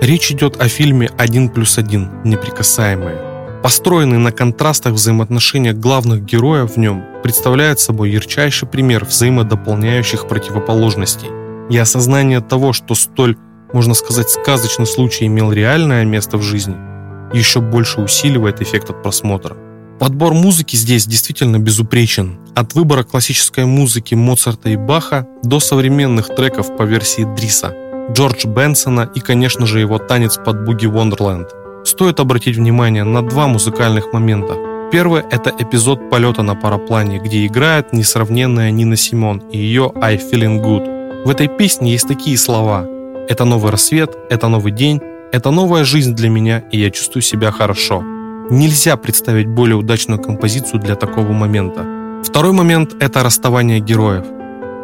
Речь 0.00 0.30
идет 0.30 0.60
о 0.60 0.68
фильме 0.68 1.10
«Один 1.18 1.48
плюс 1.48 1.78
один. 1.78 2.10
Неприкасаемые». 2.24 3.60
Построенный 3.62 4.18
на 4.18 4.30
контрастах 4.30 4.92
взаимоотношения 4.92 5.72
главных 5.72 6.24
героев 6.24 6.72
в 6.72 6.76
нем 6.78 7.04
представляет 7.22 7.80
собой 7.80 8.10
ярчайший 8.10 8.68
пример 8.68 9.04
взаимодополняющих 9.04 10.28
противоположностей 10.28 11.28
и 11.68 11.76
осознание 11.76 12.40
того, 12.40 12.72
что 12.72 12.94
столь, 12.94 13.36
можно 13.72 13.94
сказать, 13.94 14.30
сказочный 14.30 14.86
случай 14.86 15.26
имел 15.26 15.52
реальное 15.52 16.04
место 16.04 16.38
в 16.38 16.42
жизни– 16.42 16.76
еще 17.32 17.60
больше 17.60 18.00
усиливает 18.00 18.62
эффект 18.62 18.90
от 18.90 19.02
просмотра. 19.02 19.56
Подбор 19.98 20.32
музыки 20.32 20.76
здесь 20.76 21.06
действительно 21.06 21.58
безупречен. 21.58 22.38
От 22.54 22.74
выбора 22.74 23.02
классической 23.02 23.64
музыки 23.66 24.14
Моцарта 24.14 24.70
и 24.70 24.76
Баха 24.76 25.26
до 25.42 25.60
современных 25.60 26.34
треков 26.34 26.76
по 26.76 26.84
версии 26.84 27.24
Дриса, 27.36 27.74
Джордж 28.10 28.46
Бенсона 28.46 29.10
и, 29.14 29.20
конечно 29.20 29.66
же, 29.66 29.80
его 29.80 29.98
танец 29.98 30.38
под 30.38 30.64
Буги 30.64 30.86
Вондерленд. 30.86 31.48
Стоит 31.84 32.20
обратить 32.20 32.56
внимание 32.56 33.04
на 33.04 33.22
два 33.22 33.48
музыкальных 33.48 34.12
момента. 34.12 34.54
Первый– 34.90 35.22
это 35.30 35.52
эпизод 35.58 36.08
полета 36.10 36.42
на 36.42 36.54
параплане, 36.54 37.18
где 37.18 37.46
играет 37.46 37.92
несравненная 37.92 38.70
Нина 38.70 38.96
Симон 38.96 39.42
и 39.52 39.58
ее 39.58 39.92
«I 40.00 40.16
Feeling 40.16 40.62
Good». 40.62 41.24
В 41.24 41.30
этой 41.30 41.48
песне 41.48 41.92
есть 41.92 42.08
такие 42.08 42.38
слова 42.38 42.86
«Это 43.28 43.44
новый 43.44 43.70
рассвет, 43.70 44.16
это 44.30 44.48
новый 44.48 44.72
день, 44.72 45.02
это 45.30 45.50
новая 45.50 45.84
жизнь 45.84 46.14
для 46.14 46.30
меня, 46.30 46.64
и 46.72 46.78
я 46.80 46.90
чувствую 46.90 47.22
себя 47.22 47.50
хорошо. 47.50 48.02
Нельзя 48.50 48.96
представить 48.96 49.46
более 49.46 49.76
удачную 49.76 50.18
композицию 50.18 50.80
для 50.80 50.94
такого 50.94 51.32
момента. 51.32 51.84
Второй 52.24 52.52
момент– 52.52 52.96
это 53.00 53.22
расставание 53.22 53.80
героев. 53.80 54.24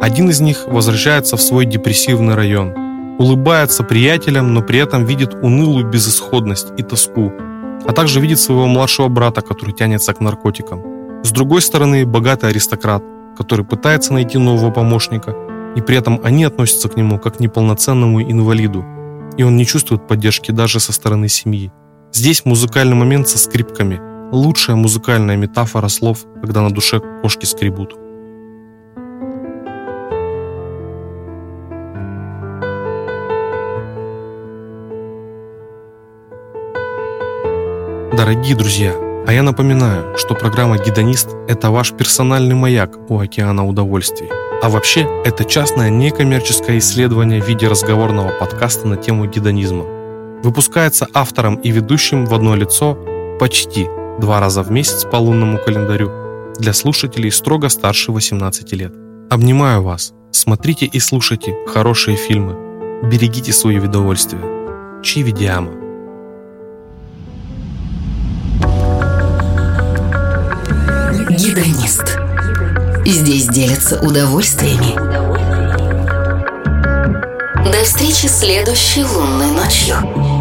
Один 0.03 0.29
из 0.29 0.41
них 0.41 0.67
возвращается 0.67 1.39
в 1.39 1.41
свой 1.41 1.65
депрессивный 1.65 2.35
район. 2.35 2.85
Улыбается 3.19 3.85
приятелям, 3.85 4.55
но 4.55 4.63
при 4.63 4.81
этом 4.81 5.05
видит 5.05 5.35
унылую 5.35 5.89
безысходность 5.89 6.73
и 6.77 6.83
тоску. 6.83 7.33
А 7.87 7.93
также 7.93 8.21
видит 8.21 8.41
своего 8.41 8.67
младшего 8.67 9.09
брата, 9.09 9.41
который 9.41 9.73
тянется 9.73 10.13
к 10.13 10.21
наркотикам. 10.21 10.83
С 11.23 11.31
другой 11.31 11.63
стороны, 11.63 12.05
богатый 12.07 12.51
аристократ, 12.51 13.05
который 13.39 13.65
пытается 13.65 14.13
найти 14.13 14.39
нового 14.39 14.71
помощника, 14.71 15.35
и 15.77 15.81
при 15.81 15.97
этом 15.97 16.21
они 16.25 16.45
относятся 16.45 16.89
к 16.89 16.97
нему 16.97 17.19
как 17.19 17.37
к 17.37 17.41
неполноценному 17.41 18.23
инвалиду, 18.23 18.85
и 19.37 19.43
он 19.43 19.57
не 19.57 19.65
чувствует 19.65 20.07
поддержки 20.07 20.51
даже 20.51 20.81
со 20.81 20.93
стороны 20.93 21.29
семьи. 21.29 21.73
Здесь 22.13 22.45
музыкальный 22.45 22.97
момент 22.97 23.29
со 23.29 23.39
скрипками– 23.39 24.01
лучшая 24.33 24.77
музыкальная 24.77 25.37
метафора 25.37 25.89
слов, 25.89 26.25
когда 26.41 26.63
на 26.63 26.71
душе 26.71 27.01
кошки 27.23 27.45
скребут. 27.45 27.95
Дорогие 38.25 38.57
друзья, 38.57 38.95
а 39.27 39.35
я 39.35 39.43
напоминаю, 39.43 40.17
что 40.17 40.35
программа 40.35 40.79
«Гедонист»— 40.79 41.29
это 41.47 41.71
ваш 41.71 41.93
персональный 41.93 42.55
маяк 42.55 42.97
у 43.11 43.19
океана 43.19 43.67
удовольствий. 43.67 44.31
А 44.63 44.71
вообще, 44.71 45.07
это 45.27 45.45
частное 45.45 45.91
некоммерческое 45.91 46.79
исследование 46.79 47.43
в 47.43 47.47
виде 47.47 47.69
разговорного 47.69 48.31
подкаста 48.31 48.89
на 48.89 48.97
тему 48.97 49.27
гедонизма. 49.27 49.85
Выпускается 50.43 51.07
автором 51.13 51.57
и 51.57 51.71
ведущим 51.71 52.25
в 52.25 52.33
одно 52.33 52.57
лицо 52.57 52.97
почти 53.39 53.89
два 54.19 54.41
раза 54.41 54.63
в 54.63 54.71
месяц 54.71 55.05
по 55.05 55.17
лунному 55.17 55.59
календарю 55.59 56.11
для 56.59 56.73
слушателей 56.73 57.31
строго 57.31 57.69
старше 57.69 58.11
18 58.11 58.73
лет. 58.73 58.95
Обнимаю 59.29 59.83
вас. 59.83 60.15
Смотрите 60.31 60.87
и 60.87 60.99
слушайте 60.99 61.55
хорошие 61.67 62.17
фильмы. 62.17 62.57
Берегите 63.03 63.53
свое 63.53 63.83
удовольствие. 63.83 64.41
Чивидиама. 65.03 65.84
Гедонист. 71.45 72.17
Здесь 73.05 73.49
делятся 73.49 74.01
удовольствиями. 74.01 74.95
До 77.71 77.85
встречи 77.85 78.29
следующей 78.29 79.05
лунной 79.05 79.51
ночью. 79.51 80.34